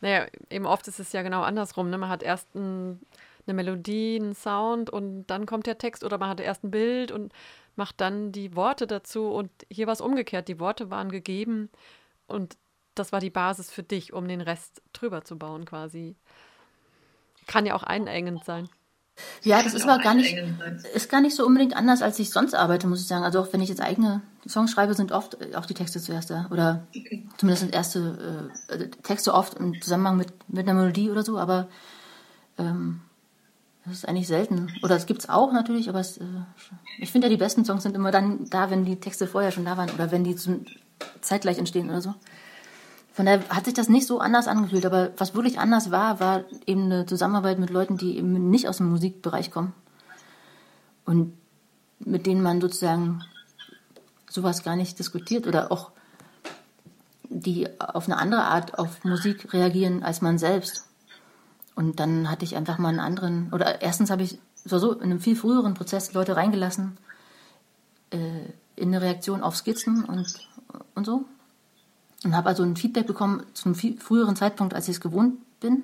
Naja, 0.02 0.26
eben 0.50 0.66
oft 0.66 0.88
ist 0.88 1.00
es 1.00 1.14
ja 1.14 1.22
genau 1.22 1.44
andersrum. 1.44 1.92
Ne? 1.92 2.00
Man 2.00 2.10
hat 2.10 2.24
erst 2.24 2.54
ein, 2.56 3.00
eine 3.46 3.54
Melodie, 3.54 4.18
einen 4.20 4.34
Sound 4.34 4.90
und 4.90 5.28
dann 5.28 5.46
kommt 5.46 5.68
der 5.68 5.78
Text 5.78 6.04
oder 6.04 6.18
man 6.18 6.30
hat 6.30 6.40
erst 6.40 6.64
ein 6.64 6.72
Bild 6.72 7.12
und 7.12 7.32
macht 7.76 8.02
dann 8.02 8.32
die 8.32 8.56
Worte 8.56 8.88
dazu 8.88 9.30
und 9.30 9.52
hier 9.70 9.86
war 9.86 9.94
es 9.94 10.02
umgekehrt. 10.02 10.48
Die 10.48 10.60
Worte 10.60 10.90
waren 10.90 11.12
gegeben 11.12 11.70
und 12.26 12.58
das 12.96 13.12
war 13.12 13.20
die 13.20 13.30
Basis 13.30 13.70
für 13.70 13.84
dich, 13.84 14.12
um 14.14 14.28
den 14.28 14.42
Rest 14.42 14.82
drüber 14.94 15.24
zu 15.24 15.38
bauen 15.38 15.66
quasi. 15.66 16.16
Kann 17.46 17.68
ja 17.68 17.76
auch 17.76 17.84
einengend 17.84 18.44
sein. 18.44 18.68
Ja, 19.44 19.62
das 19.62 19.74
ist 19.74 19.88
aber 19.88 20.02
gar 20.02 20.14
nicht, 20.14 20.36
ist 20.94 21.10
gar 21.10 21.22
nicht 21.22 21.36
so 21.36 21.46
unbedingt 21.46 21.76
anders, 21.76 22.02
als 22.02 22.18
ich 22.20 22.32
sonst 22.32 22.54
arbeite, 22.54 22.88
muss 22.88 23.02
ich 23.02 23.08
sagen. 23.08 23.24
Also 23.24 23.40
auch 23.40 23.52
wenn 23.54 23.62
ich 23.62 23.70
jetzt 23.70 23.82
eigene 23.82 24.22
Songs 24.48 24.72
schreibe, 24.72 24.94
sind 24.94 25.12
oft 25.12 25.38
äh, 25.42 25.56
auch 25.56 25.66
die 25.66 25.74
Texte 25.74 26.00
zuerst 26.00 26.30
da. 26.30 26.48
Oder 26.52 26.88
okay. 26.96 27.28
zumindest 27.38 27.62
sind 27.62 27.74
erste 27.74 28.50
äh, 28.70 28.88
Texte 29.04 29.34
oft 29.34 29.56
im 29.56 29.82
Zusammenhang 29.82 30.18
mit, 30.18 30.34
mit 30.48 30.68
einer 30.68 30.80
Melodie 30.80 31.10
oder 31.10 31.24
so. 31.24 31.38
Aber 31.38 31.68
ähm, 32.58 33.02
Das 33.86 33.94
ist 33.94 34.08
eigentlich 34.08 34.28
selten. 34.28 34.72
Oder 34.84 34.96
es 34.96 35.06
gibt 35.08 35.22
es 35.22 35.30
auch 35.30 35.52
natürlich, 35.52 35.90
aber 35.90 36.00
es, 36.00 36.18
äh, 36.18 36.24
ich 37.00 37.12
finde 37.12 37.28
ja, 37.28 37.32
die 37.32 37.38
besten 37.38 37.66
Songs 37.66 37.84
sind 37.84 37.96
immer 37.96 38.12
dann 38.12 38.46
da, 38.50 38.70
wenn 38.70 38.86
die 38.86 39.00
Texte 39.00 39.28
vorher 39.28 39.52
schon 39.52 39.66
da 39.66 39.78
waren 39.78 39.90
oder 39.90 40.12
wenn 40.12 40.24
die 40.24 40.36
zeitgleich 41.22 41.58
entstehen 41.58 41.90
oder 41.90 42.02
so. 42.02 42.14
Von 43.14 43.26
daher 43.26 43.48
hat 43.50 43.66
sich 43.66 43.74
das 43.74 43.90
nicht 43.90 44.08
so 44.08 44.20
anders 44.20 44.48
angefühlt, 44.48 44.86
aber 44.86 45.12
was 45.18 45.36
wirklich 45.36 45.60
anders 45.60 45.92
war, 45.92 46.20
war 46.20 46.44
eben 46.66 46.86
eine 46.86 47.06
Zusammenarbeit 47.06 47.60
mit 47.60 47.70
Leuten, 47.70 47.98
die 47.98 48.18
eben 48.18 48.50
nicht 48.50 48.68
aus 48.68 48.78
dem 48.78 48.90
Musikbereich 48.90 49.52
kommen. 49.52 49.74
Und 51.06 51.34
mit 52.00 52.26
denen 52.26 52.42
man 52.42 52.62
sozusagen 52.62 53.24
sowas 54.30 54.64
gar 54.64 54.76
nicht 54.76 54.98
diskutiert 54.98 55.46
oder 55.46 55.72
auch 55.72 55.92
die 57.30 57.68
auf 57.80 58.06
eine 58.06 58.18
andere 58.18 58.44
Art 58.44 58.78
auf 58.78 59.04
Musik 59.04 59.54
reagieren 59.54 60.04
als 60.04 60.22
man 60.22 60.38
selbst. 60.38 60.86
Und 61.76 62.00
dann 62.00 62.30
hatte 62.30 62.46
ich 62.46 62.56
einfach 62.56 62.78
mal 62.78 62.90
einen 62.90 63.00
anderen, 63.00 63.52
oder 63.54 63.82
erstens 63.82 64.10
habe 64.10 64.24
ich 64.24 64.40
so, 64.64 64.94
in 64.94 65.04
einem 65.04 65.20
viel 65.20 65.36
früheren 65.36 65.74
Prozess 65.74 66.14
Leute 66.14 66.36
reingelassen 66.36 66.98
äh, 68.12 68.18
in 68.76 68.90
eine 68.90 69.02
Reaktion 69.02 69.44
auf 69.44 69.56
Skizzen 69.56 70.04
und, 70.06 70.48
und 70.96 71.06
so. 71.06 71.26
Und 72.24 72.36
habe 72.36 72.50
also 72.50 72.64
ein 72.64 72.76
Feedback 72.76 73.08
bekommen 73.08 73.44
zu 73.54 73.66
einem 73.66 73.76
viel 73.76 74.00
früheren 74.00 74.36
Zeitpunkt, 74.36 74.74
als 74.74 74.88
ich 74.88 74.96
es 74.96 75.02
gewohnt 75.02 75.36
bin. 75.60 75.84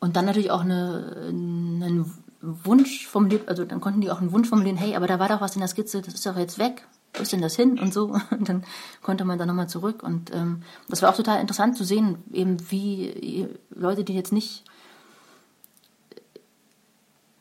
Und 0.00 0.16
dann 0.16 0.26
natürlich 0.26 0.50
auch 0.50 0.62
eine, 0.62 1.26
einen 1.28 2.12
Wunsch 2.40 3.06
formuliert, 3.06 3.48
also 3.48 3.64
dann 3.64 3.80
konnten 3.80 4.00
die 4.00 4.10
auch 4.10 4.20
einen 4.20 4.32
Wunsch 4.32 4.48
formulieren, 4.48 4.78
hey, 4.78 4.96
aber 4.96 5.06
da 5.06 5.18
war 5.18 5.28
doch 5.28 5.40
was 5.40 5.54
in 5.54 5.60
der 5.60 5.68
Skizze, 5.68 6.00
das 6.00 6.14
ist 6.14 6.24
doch 6.24 6.36
jetzt 6.36 6.58
weg, 6.58 6.86
wo 7.14 7.22
ist 7.22 7.32
denn 7.32 7.42
das 7.42 7.56
hin 7.56 7.78
und 7.78 7.92
so. 7.92 8.18
Und 8.30 8.48
dann 8.48 8.64
konnte 9.02 9.24
man 9.24 9.38
da 9.38 9.46
nochmal 9.46 9.68
zurück. 9.68 10.02
Und 10.02 10.34
ähm, 10.34 10.62
das 10.88 11.02
war 11.02 11.10
auch 11.10 11.16
total 11.16 11.40
interessant 11.40 11.76
zu 11.76 11.84
sehen, 11.84 12.18
eben 12.32 12.58
wie 12.70 13.48
Leute, 13.70 14.04
die 14.04 14.14
jetzt 14.14 14.32
nicht 14.32 14.64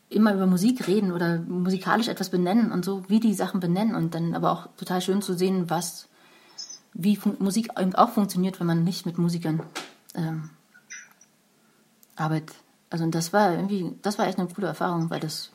immer 0.09 0.33
über 0.33 0.47
Musik 0.47 0.87
reden 0.87 1.11
oder 1.11 1.37
musikalisch 1.39 2.07
etwas 2.07 2.29
benennen 2.29 2.71
und 2.71 2.83
so, 2.83 3.03
wie 3.07 3.19
die 3.19 3.33
Sachen 3.33 3.59
benennen 3.59 3.95
und 3.95 4.15
dann 4.15 4.33
aber 4.33 4.51
auch 4.51 4.67
total 4.75 5.01
schön 5.01 5.21
zu 5.21 5.33
sehen, 5.33 5.69
was, 5.69 6.09
wie 6.93 7.19
Musik 7.39 7.69
auch 7.75 8.09
funktioniert, 8.09 8.59
wenn 8.59 8.67
man 8.67 8.83
nicht 8.83 9.05
mit 9.05 9.17
Musikern 9.17 9.61
ähm, 10.15 10.49
arbeitet. 12.15 12.55
Also 12.89 13.05
das 13.07 13.33
war 13.33 13.51
irgendwie, 13.51 13.95
das 14.01 14.17
war 14.17 14.27
echt 14.27 14.39
eine 14.39 14.47
coole 14.47 14.67
Erfahrung, 14.67 15.09
weil 15.09 15.19
das 15.19 15.51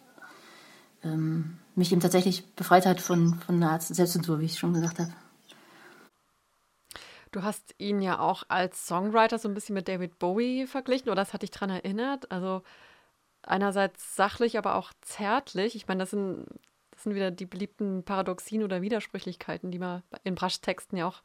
ähm, 1.02 1.58
mich 1.74 1.92
eben 1.92 2.00
tatsächlich 2.00 2.46
befreit 2.54 2.86
hat 2.86 3.00
von, 3.00 3.34
von 3.34 3.56
einer 3.56 3.72
Art 3.72 3.82
Selbstzensur, 3.82 4.40
wie 4.40 4.46
ich 4.46 4.58
schon 4.58 4.72
gesagt 4.72 4.98
habe. 4.98 5.12
Du 7.32 7.42
hast 7.42 7.74
ihn 7.78 8.00
ja 8.00 8.20
auch 8.20 8.44
als 8.48 8.86
Songwriter 8.86 9.40
so 9.40 9.48
ein 9.48 9.54
bisschen 9.54 9.74
mit 9.74 9.88
David 9.88 10.20
Bowie 10.20 10.68
verglichen, 10.68 11.08
oder 11.08 11.16
das 11.16 11.32
hat 11.32 11.42
dich 11.42 11.50
daran 11.50 11.70
erinnert? 11.70 12.30
Also 12.30 12.62
einerseits 13.42 14.14
sachlich, 14.14 14.56
aber 14.56 14.76
auch 14.76 14.92
zärtlich. 15.00 15.74
Ich 15.74 15.88
meine, 15.88 15.98
das 16.04 16.10
sind, 16.10 16.46
sind 17.04 17.14
wieder 17.14 17.30
die 17.30 17.46
beliebten 17.46 18.04
Paradoxien 18.04 18.62
oder 18.62 18.82
Widersprüchlichkeiten, 18.82 19.70
die 19.70 19.78
man 19.78 20.02
in 20.24 20.34
Brasch-Texten 20.34 20.96
ja 20.96 21.06
auch 21.06 21.22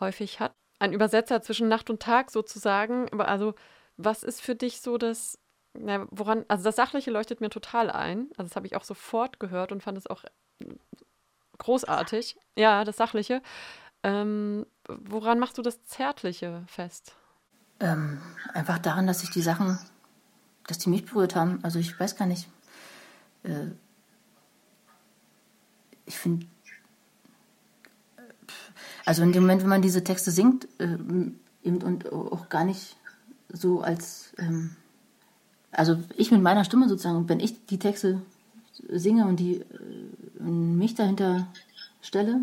häufig 0.00 0.40
hat. 0.40 0.52
Ein 0.78 0.92
Übersetzer 0.92 1.42
zwischen 1.42 1.68
Nacht 1.68 1.90
und 1.90 2.02
Tag 2.02 2.30
sozusagen. 2.30 3.08
Aber 3.12 3.28
also, 3.28 3.54
was 3.96 4.22
ist 4.22 4.40
für 4.40 4.54
dich 4.54 4.80
so 4.80 4.98
das 4.98 5.38
na, 5.74 6.06
woran, 6.10 6.44
also 6.48 6.64
das 6.64 6.76
Sachliche 6.76 7.10
leuchtet 7.10 7.40
mir 7.40 7.50
total 7.50 7.90
ein. 7.90 8.28
Also 8.36 8.48
das 8.48 8.56
habe 8.56 8.66
ich 8.66 8.76
auch 8.76 8.84
sofort 8.84 9.38
gehört 9.38 9.72
und 9.72 9.82
fand 9.82 9.98
es 9.98 10.06
auch 10.06 10.24
großartig. 11.58 12.36
Ja, 12.56 12.84
das 12.84 12.96
Sachliche. 12.96 13.42
Ähm, 14.02 14.66
woran 14.88 15.38
machst 15.38 15.58
du 15.58 15.62
das 15.62 15.84
Zärtliche 15.84 16.64
fest? 16.66 17.14
Ähm, 17.78 18.20
einfach 18.52 18.78
daran, 18.78 19.06
dass 19.06 19.20
sich 19.20 19.30
die 19.30 19.42
Sachen, 19.42 19.78
dass 20.66 20.78
die 20.78 20.90
mich 20.90 21.04
berührt 21.04 21.36
haben. 21.36 21.60
Also 21.62 21.78
ich 21.78 21.98
weiß 21.98 22.16
gar 22.16 22.26
nicht. 22.26 22.48
Äh, 23.42 23.68
ich 26.10 26.18
finde, 26.18 26.46
also 29.06 29.22
in 29.22 29.32
dem 29.32 29.44
Moment, 29.44 29.62
wenn 29.62 29.68
man 29.68 29.82
diese 29.82 30.02
Texte 30.02 30.32
singt 30.32 30.66
äh, 30.78 30.98
und 31.64 32.12
auch 32.12 32.48
gar 32.48 32.64
nicht 32.64 32.96
so 33.48 33.80
als 33.80 34.32
ähm, 34.38 34.76
also 35.70 35.98
ich 36.16 36.30
mit 36.30 36.42
meiner 36.42 36.64
Stimme 36.64 36.88
sozusagen, 36.88 37.28
wenn 37.28 37.40
ich 37.40 37.66
die 37.66 37.78
Texte 37.78 38.20
singe 38.88 39.26
und 39.26 39.36
die 39.38 39.60
äh, 39.60 40.42
mich 40.42 40.94
dahinter 40.94 41.46
stelle, 42.00 42.40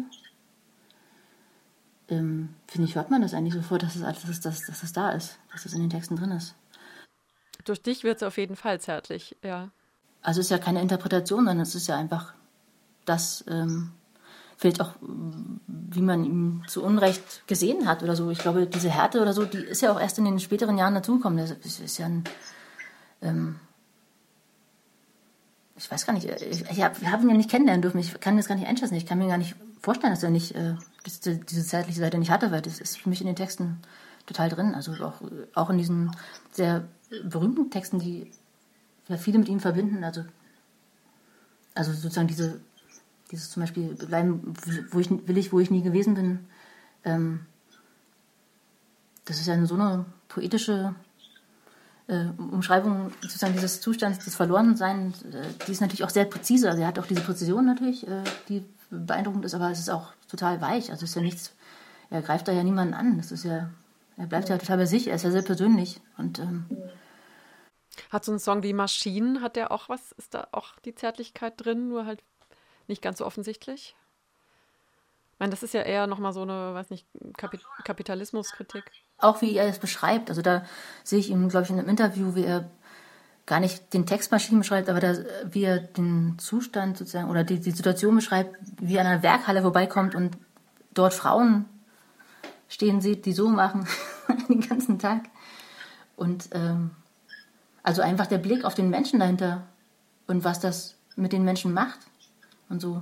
ähm, 2.10 2.50
finde 2.68 2.88
ich, 2.88 2.96
hört 2.96 3.12
man 3.12 3.22
das 3.22 3.34
eigentlich 3.34 3.54
sofort, 3.54 3.84
dass 3.84 3.96
es, 3.96 4.02
dass, 4.02 4.40
dass, 4.40 4.66
dass 4.66 4.82
das 4.82 4.94
da 4.94 5.12
ist, 5.12 5.38
dass 5.52 5.64
das 5.64 5.74
in 5.74 5.82
den 5.82 5.90
Texten 5.90 6.16
drin 6.16 6.32
ist. 6.32 6.56
Durch 7.66 7.82
dich 7.82 8.06
wird 8.06 8.18
es 8.18 8.24
auf 8.24 8.38
jeden 8.38 8.56
Fall 8.56 8.80
zärtlich, 8.80 9.36
ja. 9.44 9.72
Also 10.22 10.40
es 10.40 10.48
ist 10.48 10.52
ja 10.52 10.58
keine 10.58 10.82
Interpretation, 10.82 11.40
sondern 11.40 11.60
es 11.60 11.76
ist 11.76 11.88
ja 11.88 11.98
einfach 11.98 12.34
das, 13.08 13.44
ähm, 13.48 13.92
vielleicht 14.58 14.82
auch, 14.82 14.94
wie 15.02 16.02
man 16.02 16.24
ihn 16.24 16.64
zu 16.68 16.84
Unrecht 16.84 17.48
gesehen 17.48 17.88
hat 17.88 18.04
oder 18.04 18.16
so. 18.16 18.30
Ich 18.30 18.40
glaube, 18.40 18.68
diese 18.68 18.90
Härte 18.90 19.22
oder 19.22 19.34
so, 19.34 19.46
die 19.46 19.58
ist 19.58 19.82
ja 19.82 19.92
auch 19.92 20.00
erst 20.00 20.18
in 20.18 20.26
den 20.26 20.40
späteren 20.40 20.78
Jahren 20.78 20.96
dazugekommen. 20.96 21.38
Das 21.38 21.80
ist 21.80 21.98
ja 21.98 22.06
ein 22.08 22.24
ähm, 23.22 23.60
ich 25.78 25.92
weiß 25.92 26.06
gar 26.06 26.14
nicht, 26.14 26.26
ich, 26.26 26.70
ich 26.70 26.82
habe 26.82 27.12
hab 27.12 27.22
ihn 27.22 27.30
ja 27.30 27.38
nicht 27.38 27.52
kennenlernen 27.52 27.82
dürfen. 27.82 28.00
Ich 28.00 28.20
kann 28.20 28.36
das 28.36 28.48
gar 28.48 28.56
nicht 28.56 28.68
einschätzen. 28.68 28.96
Ich 28.96 29.06
kann 29.06 29.20
mir 29.20 29.28
gar 29.28 29.38
nicht 29.38 29.56
vorstellen, 29.80 30.12
dass 30.12 30.24
er 30.24 30.32
nicht 30.32 30.56
äh, 30.56 30.76
diese, 31.06 31.66
zeitliche 31.66 32.00
Seite 32.00 32.18
nicht 32.18 32.32
hatte, 32.32 32.52
weil 32.52 32.62
das 32.62 32.80
ist 32.80 32.98
für 32.98 33.10
mich 33.10 33.22
in 33.22 33.28
den 33.28 33.36
Texten 33.36 33.78
total 34.26 34.50
drin. 34.50 34.74
Also 34.74 34.94
auch, 34.94 35.22
auch 35.54 35.70
in 35.70 35.78
diesen 35.78 36.12
sehr 36.52 36.88
berühmten 37.24 37.70
Texten, 37.70 38.00
die 38.00 38.32
viele 39.20 39.38
mit 39.38 39.50
ihm 39.50 39.60
verbinden. 39.60 40.04
Also, 40.04 40.26
also 41.76 41.94
sozusagen 41.94 42.28
diese, 42.28 42.60
dieses 43.32 43.52
zum 43.52 43.62
Beispiel 43.62 43.96
bleiben, 43.96 44.54
wo 44.92 45.00
ich 45.00 45.10
will 45.10 45.38
ich, 45.38 45.52
wo 45.52 45.60
ich 45.60 45.72
nie 45.72 45.82
gewesen 45.82 46.16
bin. 46.16 46.40
Ähm, 47.04 47.46
das 49.26 49.40
ist 49.40 49.48
ja 49.48 49.66
so 49.66 49.76
eine 49.76 50.06
poetische 50.30 50.96
äh, 52.08 52.28
Umschreibung 52.38 53.12
sozusagen 53.22 53.54
dieses 53.54 53.82
Zustands 53.82 54.24
des 54.24 54.36
Verlorenseins, 54.36 55.24
äh, 55.24 55.44
die 55.66 55.72
ist 55.72 55.82
natürlich 55.82 56.04
auch 56.04 56.10
sehr 56.10 56.26
präzise. 56.26 56.70
Also 56.70 56.82
er 56.82 56.88
hat 56.88 57.00
auch 57.00 57.06
diese 57.06 57.22
Präzision 57.22 57.66
natürlich, 57.66 58.08
äh, 58.08 58.24
die 58.48 58.66
beeindruckend 58.90 59.46
ist, 59.46 59.54
aber 59.54 59.70
es 59.72 59.80
ist 59.80 59.90
auch 59.90 60.14
total 60.30 60.62
weich. 60.62 60.92
Also 60.92 61.04
es 61.04 61.12
ist 61.12 61.16
ja 61.16 61.22
nichts, 61.22 61.54
er 62.10 62.22
greift 62.22 62.48
da 62.48 62.54
ja 62.54 62.64
niemanden 62.64 62.94
an. 62.94 63.18
Das 63.18 63.32
ist 63.32 63.44
ja, 63.44 63.70
er 64.16 64.28
bleibt 64.28 64.50
ja 64.50 64.58
total 64.58 64.78
bei 64.78 64.86
sich, 64.86 65.08
er 65.08 65.16
ist 65.16 65.24
ja 65.24 65.32
sehr 65.32 65.42
persönlich. 65.42 66.00
Und 66.18 66.40
ähm, 66.40 66.66
hat 68.10 68.24
so 68.24 68.32
ein 68.32 68.40
Song 68.40 68.64
wie 68.64 68.74
Maschinen, 68.74 69.42
hat 69.42 69.56
der 69.56 69.72
auch 69.72 69.90
was, 69.90 70.14
ist 70.14 70.34
da 70.34 70.48
auch 70.52 70.80
die 70.86 70.96
Zärtlichkeit 70.96 71.54
drin, 71.58 71.90
nur 71.90 72.06
halt 72.06 72.24
nicht 72.88 73.02
ganz 73.02 73.20
so 73.20 73.26
offensichtlich? 73.26 73.96
Ich 75.34 75.40
meine, 75.40 75.52
das 75.52 75.64
ist 75.64 75.74
ja 75.74 75.82
eher 75.82 76.08
nochmal 76.08 76.34
so 76.34 76.42
eine, 76.42 76.74
weiß 76.74 76.90
nicht, 76.90 77.06
Kapit 77.38 77.62
Kapitalismuskritik 77.84 78.92
auch 79.18 79.42
wie 79.42 79.56
er 79.56 79.68
es 79.68 79.80
beschreibt. 79.80 80.30
Also 80.30 80.42
da 80.42 80.64
sehe 81.04 81.20
ich 81.20 81.30
ihm, 81.30 81.50
glaube 81.50 81.66
ich, 81.66 81.70
in 81.72 81.80
einem 81.80 81.90
Interview, 81.90 82.36
wie 82.36 82.46
er 82.46 82.70
gar 83.46 83.60
nicht 83.60 83.94
den 83.94 84.06
Textmaschinen 84.06 84.60
beschreibt, 84.60 84.90
aber 84.90 85.00
da, 85.00 85.16
wie 85.50 85.64
er 85.64 85.80
den 85.80 86.38
Zustand 86.38 86.98
sozusagen 86.98 87.30
oder 87.30 87.44
die, 87.44 87.60
die 87.60 87.72
Situation 87.72 88.16
beschreibt, 88.16 88.56
wie 88.82 88.96
er 88.96 89.02
an 89.02 89.08
einer 89.08 89.24
Werkhalle 89.24 89.62
vorbeikommt 89.62 90.16
und 90.16 90.38
dort 90.94 91.14
Frauen 91.14 91.66
stehen 92.68 93.00
sieht, 93.00 93.26
die 93.26 93.34
so 93.34 93.48
machen 93.48 93.88
den 94.50 94.62
ganzen 94.62 95.00
Tag. 95.00 95.30
Und 96.18 96.50
ähm, 96.52 96.92
also 97.84 98.02
einfach 98.02 98.28
der 98.28 98.40
Blick 98.40 98.66
auf 98.66 98.76
den 98.76 98.90
Menschen 98.90 99.20
dahinter 99.20 99.64
und 100.28 100.44
was 100.44 100.60
das 100.60 100.96
mit 101.16 101.32
den 101.32 101.46
Menschen 101.46 101.74
macht 101.74 102.00
und 102.70 102.82
so. 102.82 103.02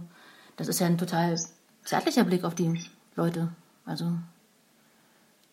Das 0.57 0.67
ist 0.67 0.79
ja 0.79 0.87
ein 0.87 0.97
total 0.97 1.39
zärtlicher 1.83 2.23
Blick 2.23 2.43
auf 2.43 2.55
die 2.55 2.81
Leute. 3.15 3.49
Also 3.85 4.13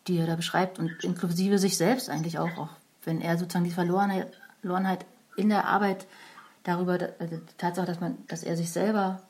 die 0.06 0.18
er 0.18 0.26
da 0.26 0.36
beschreibt 0.36 0.78
und 0.78 1.04
inklusive 1.04 1.58
sich 1.58 1.76
selbst 1.76 2.10
eigentlich 2.10 2.38
auch, 2.38 2.56
auch 2.58 2.70
wenn 3.04 3.20
er 3.20 3.38
sozusagen 3.38 3.64
die 3.64 3.70
Verlorenheit, 3.70 4.34
Verlorenheit 4.60 5.06
in 5.36 5.48
der 5.48 5.66
Arbeit 5.66 6.06
darüber, 6.64 6.98
also 7.18 7.36
die 7.36 7.56
Tatsache, 7.56 7.86
dass 7.86 8.00
man, 8.00 8.18
dass 8.28 8.42
er 8.42 8.56
sich 8.56 8.70
selber 8.70 9.22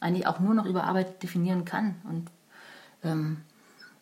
eigentlich 0.00 0.26
auch 0.26 0.40
nur 0.40 0.54
noch 0.54 0.66
über 0.66 0.84
Arbeit 0.84 1.22
definieren 1.22 1.64
kann 1.64 1.96
und 2.04 2.30
ähm, 3.02 3.38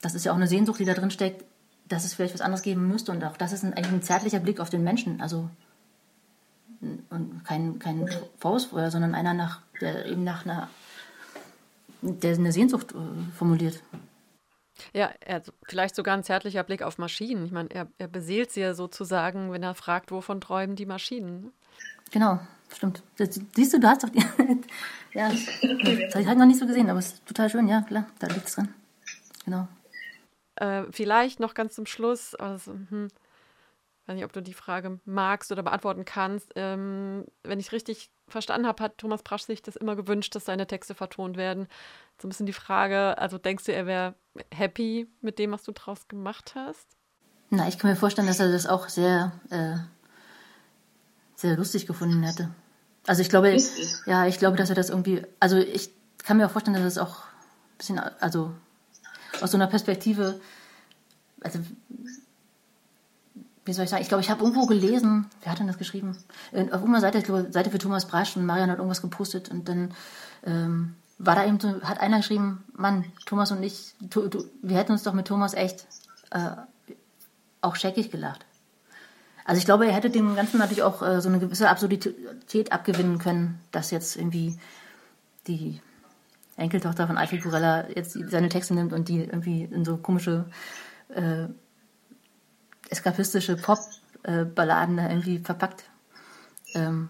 das 0.01 0.15
ist 0.15 0.25
ja 0.25 0.33
auch 0.33 0.37
eine 0.37 0.47
Sehnsucht, 0.47 0.79
die 0.79 0.85
da 0.85 0.95
drin 0.95 1.11
steckt, 1.11 1.45
dass 1.89 2.05
es 2.05 2.15
vielleicht 2.15 2.35
was 2.35 2.41
anderes 2.41 2.63
geben 2.63 2.87
müsste 2.87 3.13
und 3.13 3.25
auch 3.25 3.37
das 3.37 3.53
ist 3.53 3.65
ein, 3.65 3.75
eigentlich 3.75 3.93
ein 3.93 4.03
zärtlicher 4.03 4.41
Blick 4.41 4.61
auf 4.61 4.71
den 4.71 4.85
Menschen, 4.85 5.21
also 5.21 5.51
und 6.81 7.45
kein, 7.45 7.79
kein 7.79 8.09
Faustfeuer, 8.39 8.91
sondern 8.91 9.15
einer 9.15 9.35
nach, 9.35 9.61
der 9.81 10.07
eben 10.07 10.25
nach 10.25 10.45
einer, 10.45 10.69
der 12.03 12.35
eine 12.35 12.53
Sehnsucht 12.53 12.93
äh, 12.93 13.37
formuliert. 13.37 13.83
Ja, 14.93 15.11
also 15.27 15.53
vielleicht 15.67 15.95
sogar 15.95 16.17
ein 16.17 16.25
zärtlicher 16.25 16.63
Blick 16.63 16.83
auf 16.83 16.99
Maschinen. 16.99 17.47
Ich 17.47 17.53
meine, 17.53 17.71
er, 17.71 17.89
er 17.99 18.09
beseelt 18.09 18.53
sie 18.53 18.61
ja 18.61 18.75
sozusagen, 18.75 19.53
wenn 19.53 19.63
er 19.63 19.75
fragt, 19.75 20.11
wovon 20.11 20.41
träumen 20.41 20.77
die 20.77 20.87
Maschinen. 20.87 21.43
Ne? 21.43 21.53
Genau, 22.11 22.41
stimmt. 22.75 23.03
Das, 23.17 23.41
siehst 23.55 23.73
du, 23.73 23.81
du 23.81 23.89
hast 23.89 24.05
doch 24.05 24.11
die. 24.11 24.19
ja, 25.15 25.31
das, 25.31 25.47
das 25.47 26.15
habe 26.15 26.21
ich 26.21 26.27
halt 26.27 26.39
noch 26.39 26.47
nicht 26.47 26.59
so 26.59 26.67
gesehen, 26.67 26.91
aber 26.91 26.99
es 26.99 27.07
ist 27.07 27.27
total 27.27 27.49
schön, 27.49 27.69
ja, 27.69 27.83
klar, 27.83 28.07
da 28.19 28.27
liegt 28.29 28.49
es 28.49 28.55
drin. 28.55 28.69
Genau. 29.45 29.69
Äh, 30.57 30.85
vielleicht 30.91 31.41
noch 31.41 31.55
ganz 31.55 31.75
zum 31.75 31.87
Schluss, 31.87 32.35
also, 32.35 32.73
hm, 32.73 33.09
Ich 34.07 34.09
weiß 34.09 34.15
nicht, 34.15 34.25
ob 34.25 34.33
du 34.33 34.41
die 34.41 34.55
Frage 34.55 35.01
magst 35.05 35.51
oder 35.51 35.65
beantworten 35.65 36.05
kannst. 36.05 36.53
Ähm, 36.55 37.25
wenn 37.43 37.59
ich 37.59 37.67
es 37.67 37.73
richtig 37.73 38.13
verstanden 38.29 38.69
habe, 38.69 38.81
hat 38.81 38.99
Thomas 38.99 39.25
Brasch 39.25 39.43
sich 39.43 39.63
das 39.63 39.75
immer 39.75 39.97
gewünscht, 39.97 40.33
dass 40.37 40.45
seine 40.45 40.69
Texte 40.69 40.95
vertont 40.95 41.37
werden. 41.37 41.67
So 42.23 42.29
ein 42.29 42.31
bisschen 42.31 42.47
die 42.47 42.53
Frage, 42.53 43.19
also 43.19 43.37
denkst 43.37 43.65
du, 43.65 43.73
er 43.73 43.85
wäre 43.85 44.15
happy 44.55 45.09
mit 45.23 45.41
dem, 45.41 45.51
was 45.51 45.65
du 45.65 45.73
draus 45.73 46.07
gemacht 46.07 46.55
hast? 46.55 46.87
Na, 47.51 47.67
ich 47.67 47.81
kann 47.81 47.91
mir 47.91 47.97
vorstellen, 47.97 48.29
dass 48.29 48.39
er 48.39 48.53
das 48.53 48.69
auch 48.69 48.89
sehr, 48.89 49.33
äh, 49.51 49.75
sehr 51.35 51.57
lustig 51.57 51.89
gefunden 51.89 52.23
hätte. 52.23 52.51
Also 53.09 53.23
ich 53.23 53.29
glaube, 53.29 53.57
ja, 54.07 54.29
ich 54.29 54.39
glaube, 54.39 54.57
dass 54.57 54.69
er 54.69 54.77
das 54.77 54.89
irgendwie, 54.89 55.23
also 55.41 55.57
ich 55.57 55.91
kann 56.19 56.37
mir 56.37 56.47
auch 56.47 56.53
vorstellen, 56.53 56.75
dass 56.75 56.97
er 56.97 57.03
das 57.03 57.11
auch 57.11 57.25
ein 57.25 57.79
bisschen, 57.79 57.99
also 57.99 58.55
aus 59.41 59.51
so 59.51 59.57
einer 59.57 59.67
Perspektive, 59.67 60.41
also 61.41 61.59
wie 63.67 63.73
soll 63.73 63.85
ich 63.85 63.91
sagen, 63.91 64.03
ich 64.03 64.09
glaube, 64.09 64.23
ich 64.23 64.31
habe 64.31 64.43
irgendwo 64.43 64.67
gelesen, 64.67 65.27
wer 65.43 65.53
hat 65.53 65.59
denn 65.59 65.67
das 65.67 65.79
geschrieben? 65.79 66.17
Auf 66.53 66.59
irgendeiner 66.59 67.01
Seite, 67.01 67.19
ich 67.19 67.25
glaube, 67.25 67.53
Seite 67.53 67.71
für 67.71 67.79
Thomas 67.79 68.07
Brasch 68.07 68.37
und 68.37 68.47
Marian 68.47 68.71
hat 68.71 68.79
irgendwas 68.79 69.03
gepostet 69.03 69.51
und 69.51 69.69
dann 69.69 69.93
ähm, 70.45 70.95
war 71.19 71.35
da 71.35 71.45
eben 71.45 71.59
so, 71.59 71.81
hat 71.83 72.01
einer 72.01 72.19
geschrieben, 72.19 72.65
Mann, 72.75 73.05
Thomas 73.27 73.51
und 73.51 73.63
ich, 73.63 73.95
tu, 74.11 74.29
tu, 74.29 74.45
wir 74.63 74.77
hätten 74.77 74.93
uns 74.93 75.03
doch 75.03 75.15
mit 75.15 75.27
Thomas 75.27 75.55
echt 75.55 75.87
äh, 76.31 76.51
auch 77.61 77.77
scheckig 77.77 78.11
gelacht. 78.11 78.47
Also 79.45 79.59
ich 79.59 79.65
glaube, 79.65 79.87
er 79.87 79.93
hätte 79.93 80.11
dem 80.11 80.35
Ganzen 80.37 80.59
natürlich 80.59 80.83
auch 80.83 81.03
äh, 81.03 81.21
so 81.21 81.29
eine 81.29 81.39
gewisse 81.39 81.69
Absurdität 81.69 82.73
abgewinnen 82.73 83.19
können, 83.19 83.61
dass 83.73 83.91
jetzt 83.91 84.17
irgendwie 84.17 84.59
die 85.47 85.81
Enkeltochter 86.57 87.07
von 87.07 87.17
Alfred 87.17 87.43
Burella 87.43 87.89
jetzt 87.95 88.19
seine 88.31 88.49
Texte 88.49 88.75
nimmt 88.75 88.93
und 88.93 89.09
die 89.09 89.21
irgendwie 89.21 89.65
in 89.65 89.85
so 89.85 89.97
komische 89.97 90.47
äh, 91.09 91.47
eskapistische 92.91 93.57
Pop-Balladen 93.57 94.97
da 94.97 95.09
irgendwie 95.09 95.39
verpackt. 95.39 95.85
Ähm, 96.75 97.09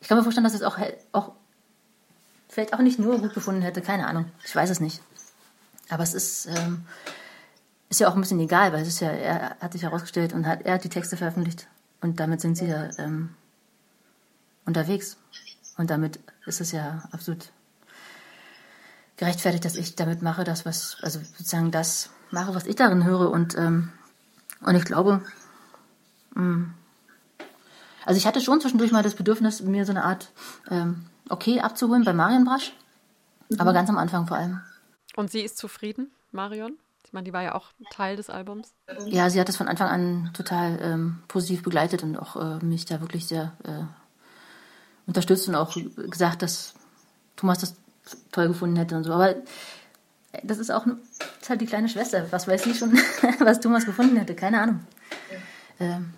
ich 0.00 0.08
kann 0.08 0.18
mir 0.18 0.24
vorstellen, 0.24 0.44
dass 0.44 0.54
es 0.54 0.62
auch, 0.62 0.78
auch 1.12 1.32
vielleicht 2.48 2.74
auch 2.74 2.78
nicht 2.78 2.98
nur 2.98 3.18
gut 3.18 3.34
gefunden 3.34 3.62
hätte, 3.62 3.82
keine 3.82 4.06
Ahnung. 4.06 4.30
Ich 4.44 4.54
weiß 4.54 4.70
es 4.70 4.80
nicht. 4.80 5.02
Aber 5.88 6.02
es 6.02 6.14
ist, 6.14 6.46
ähm, 6.46 6.84
ist 7.88 8.00
ja 8.00 8.08
auch 8.08 8.14
ein 8.14 8.20
bisschen 8.20 8.40
egal, 8.40 8.72
weil 8.72 8.82
es 8.82 8.88
ist 8.88 9.00
ja, 9.00 9.10
er 9.10 9.56
hat 9.60 9.72
sich 9.72 9.82
herausgestellt 9.82 10.32
und 10.32 10.46
hat, 10.46 10.62
er 10.62 10.74
hat 10.74 10.84
die 10.84 10.88
Texte 10.88 11.16
veröffentlicht. 11.16 11.68
Und 12.00 12.20
damit 12.20 12.40
sind 12.40 12.56
sie 12.56 12.66
ja 12.66 12.90
ähm, 12.98 13.34
unterwegs. 14.64 15.16
Und 15.76 15.90
damit 15.90 16.18
ist 16.46 16.60
es 16.60 16.72
ja 16.72 17.08
absolut 17.12 17.50
gerechtfertigt, 19.16 19.64
dass 19.64 19.76
ich 19.76 19.96
damit 19.96 20.22
mache, 20.22 20.44
das, 20.44 20.66
was, 20.66 20.98
also 21.02 21.20
sozusagen 21.20 21.70
das 21.70 22.10
mache, 22.30 22.54
was 22.54 22.66
ich 22.66 22.76
darin 22.76 23.04
höre. 23.04 23.30
Und 23.30 23.56
ähm, 23.56 23.92
und 24.60 24.74
ich 24.74 24.84
glaube, 24.84 25.22
mm, 26.34 26.64
also 28.04 28.18
ich 28.18 28.26
hatte 28.26 28.40
schon 28.40 28.60
zwischendurch 28.60 28.92
mal 28.92 29.02
das 29.02 29.14
Bedürfnis, 29.14 29.60
mir 29.62 29.84
so 29.84 29.92
eine 29.92 30.04
Art 30.04 30.30
ähm, 30.70 31.06
Okay 31.28 31.60
abzuholen 31.60 32.04
bei 32.04 32.12
Marion 32.12 32.44
Brasch. 32.44 32.72
Mhm. 33.48 33.60
Aber 33.60 33.72
ganz 33.72 33.90
am 33.90 33.98
Anfang 33.98 34.26
vor 34.26 34.36
allem. 34.36 34.60
Und 35.16 35.30
sie 35.30 35.40
ist 35.40 35.58
zufrieden, 35.58 36.10
Marion? 36.30 36.78
Ich 37.04 37.12
meine, 37.12 37.24
die 37.24 37.32
war 37.32 37.42
ja 37.42 37.54
auch 37.54 37.68
Teil 37.90 38.16
des 38.16 38.30
Albums. 38.30 38.74
Ja, 39.06 39.30
sie 39.30 39.40
hat 39.40 39.48
das 39.48 39.56
von 39.56 39.68
Anfang 39.68 39.88
an 39.88 40.30
total 40.34 40.78
ähm, 40.82 41.22
positiv 41.28 41.62
begleitet 41.62 42.02
und 42.02 42.16
auch 42.16 42.36
äh, 42.36 42.64
mich 42.64 42.84
da 42.84 43.00
wirklich 43.00 43.26
sehr 43.26 43.52
äh, 43.64 43.84
unterstützt 45.06 45.48
und 45.48 45.54
auch 45.54 45.76
gesagt, 45.96 46.42
dass 46.42 46.74
Thomas 47.36 47.58
das 47.58 47.76
toll 48.32 48.48
gefunden 48.48 48.76
hätte 48.76 48.96
und 48.96 49.04
so. 49.04 49.12
Aber 49.12 49.36
das 50.42 50.58
ist 50.58 50.70
auch 50.70 50.84
das 50.86 51.42
ist 51.42 51.50
halt 51.50 51.60
die 51.60 51.66
kleine 51.66 51.88
Schwester. 51.88 52.26
Was 52.30 52.48
weiß 52.48 52.64
sie 52.64 52.74
schon, 52.74 52.92
was 53.40 53.60
Thomas 53.60 53.84
gefunden 53.84 54.16
hätte? 54.16 54.34
Keine 54.34 54.60
Ahnung. 54.60 54.80
Ähm, 55.78 56.12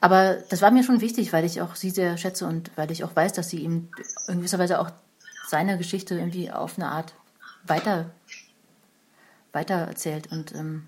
aber 0.00 0.36
das 0.48 0.62
war 0.62 0.70
mir 0.70 0.82
schon 0.82 1.00
wichtig, 1.00 1.32
weil 1.32 1.44
ich 1.44 1.60
auch 1.60 1.74
sie 1.74 1.90
sehr 1.90 2.16
schätze 2.16 2.46
und 2.46 2.70
weil 2.76 2.90
ich 2.90 3.04
auch 3.04 3.14
weiß, 3.14 3.34
dass 3.34 3.50
sie 3.50 3.60
ihm 3.60 3.88
in 4.28 4.38
gewisser 4.38 4.58
Weise 4.58 4.80
auch 4.80 4.90
seine 5.46 5.76
Geschichte 5.76 6.14
irgendwie 6.14 6.50
auf 6.50 6.78
eine 6.78 6.88
Art 6.88 7.14
weiter, 7.64 8.10
weiter 9.52 9.74
erzählt. 9.74 10.32
Und 10.32 10.54
ähm, 10.54 10.86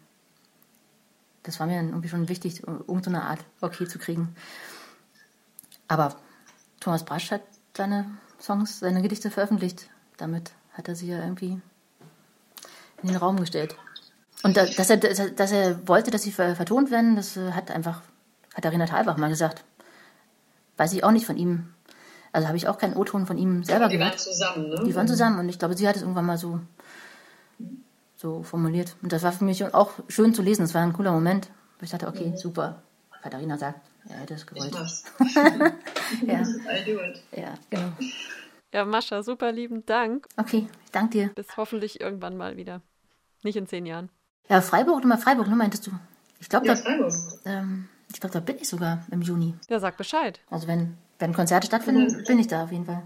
das 1.42 1.60
war 1.60 1.66
mir 1.66 1.76
dann 1.76 1.88
irgendwie 1.88 2.08
schon 2.08 2.28
wichtig, 2.28 2.62
irgendeine 2.66 3.24
Art 3.24 3.40
okay 3.60 3.86
zu 3.86 3.98
kriegen. 3.98 4.34
Aber 5.88 6.16
Thomas 6.80 7.04
Brasch 7.04 7.30
hat 7.32 7.42
seine 7.76 8.06
Songs, 8.40 8.78
seine 8.78 9.02
Gedichte 9.02 9.30
veröffentlicht. 9.30 9.90
Damit 10.16 10.52
hat 10.72 10.88
er 10.88 10.94
sie 10.94 11.08
ja 11.08 11.18
irgendwie 11.18 11.60
in 13.02 13.08
den 13.08 13.16
Raum 13.16 13.38
gestellt. 13.38 13.76
Und 14.42 14.56
da, 14.56 14.66
dass, 14.66 14.90
er, 14.90 14.96
dass 14.96 15.52
er 15.52 15.86
wollte, 15.86 16.10
dass 16.10 16.22
sie 16.22 16.32
vertont 16.32 16.90
werden, 16.90 17.16
das 17.16 17.36
äh, 17.36 17.52
hat 17.52 17.70
einfach 17.70 18.02
Katharina 18.54 18.86
Thalbach 18.86 19.16
mal 19.16 19.28
gesagt. 19.28 19.64
Weiß 20.76 20.92
ich 20.92 21.04
auch 21.04 21.12
nicht 21.12 21.26
von 21.26 21.36
ihm. 21.36 21.72
Also 22.32 22.48
habe 22.48 22.56
ich 22.56 22.66
auch 22.66 22.78
keinen 22.78 22.96
O-Ton 22.96 23.26
von 23.26 23.38
ihm 23.38 23.62
selber 23.62 23.88
die 23.88 23.98
gehört. 23.98 24.14
Die 24.14 24.18
waren 24.18 24.34
zusammen, 24.34 24.68
ne? 24.70 24.82
Die 24.84 24.94
waren 24.94 25.08
zusammen 25.08 25.38
und 25.38 25.48
ich 25.48 25.58
glaube, 25.58 25.76
sie 25.76 25.86
hat 25.86 25.96
es 25.96 26.02
irgendwann 26.02 26.26
mal 26.26 26.38
so, 26.38 26.60
so 28.16 28.42
formuliert. 28.42 28.96
Und 29.02 29.12
das 29.12 29.22
war 29.22 29.32
für 29.32 29.44
mich 29.44 29.62
auch 29.74 29.92
schön 30.08 30.34
zu 30.34 30.42
lesen. 30.42 30.62
Das 30.62 30.74
war 30.74 30.82
ein 30.82 30.94
cooler 30.94 31.12
Moment. 31.12 31.48
Wo 31.78 31.84
ich 31.84 31.90
dachte, 31.90 32.08
okay, 32.08 32.30
mhm. 32.30 32.36
super. 32.36 32.82
Katharina 33.22 33.58
sagt, 33.58 33.80
er 34.08 34.16
hätte 34.16 34.34
es 34.34 34.46
gewollt. 34.46 34.74
Ich 34.74 36.22
ja. 36.26 36.40
I 36.40 36.84
do 36.84 37.00
it. 37.00 37.22
Ja, 37.36 37.54
genau. 37.70 37.92
Ja, 38.72 38.84
Mascha, 38.86 39.22
super 39.22 39.52
lieben 39.52 39.84
Dank. 39.84 40.26
Okay, 40.36 40.66
danke 40.90 41.10
dir. 41.10 41.28
Bis 41.34 41.56
hoffentlich 41.56 42.00
irgendwann 42.00 42.36
mal 42.36 42.56
wieder. 42.56 42.80
Nicht 43.42 43.56
in 43.56 43.66
zehn 43.66 43.86
Jahren. 43.86 44.10
Ja, 44.48 44.60
Freiburg, 44.60 45.04
mal 45.04 45.18
Freiburg, 45.18 45.48
ne, 45.48 45.56
meintest 45.56 45.86
du? 45.86 45.92
Ich 46.40 46.48
glaube, 46.48 46.66
ja, 46.66 46.74
da, 46.74 47.08
ähm, 47.44 47.88
ich 48.12 48.20
glaube, 48.20 48.32
da 48.34 48.40
bin 48.40 48.56
ich 48.56 48.68
sogar 48.68 49.04
im 49.10 49.22
Juni. 49.22 49.54
Ja, 49.68 49.78
sag 49.78 49.96
Bescheid. 49.96 50.40
Also 50.50 50.66
wenn, 50.66 50.96
wenn 51.18 51.32
Konzerte 51.32 51.66
stattfinden, 51.66 52.24
bin 52.26 52.38
ich 52.38 52.48
da 52.48 52.64
auf 52.64 52.72
jeden 52.72 52.84
Fall. 52.84 53.02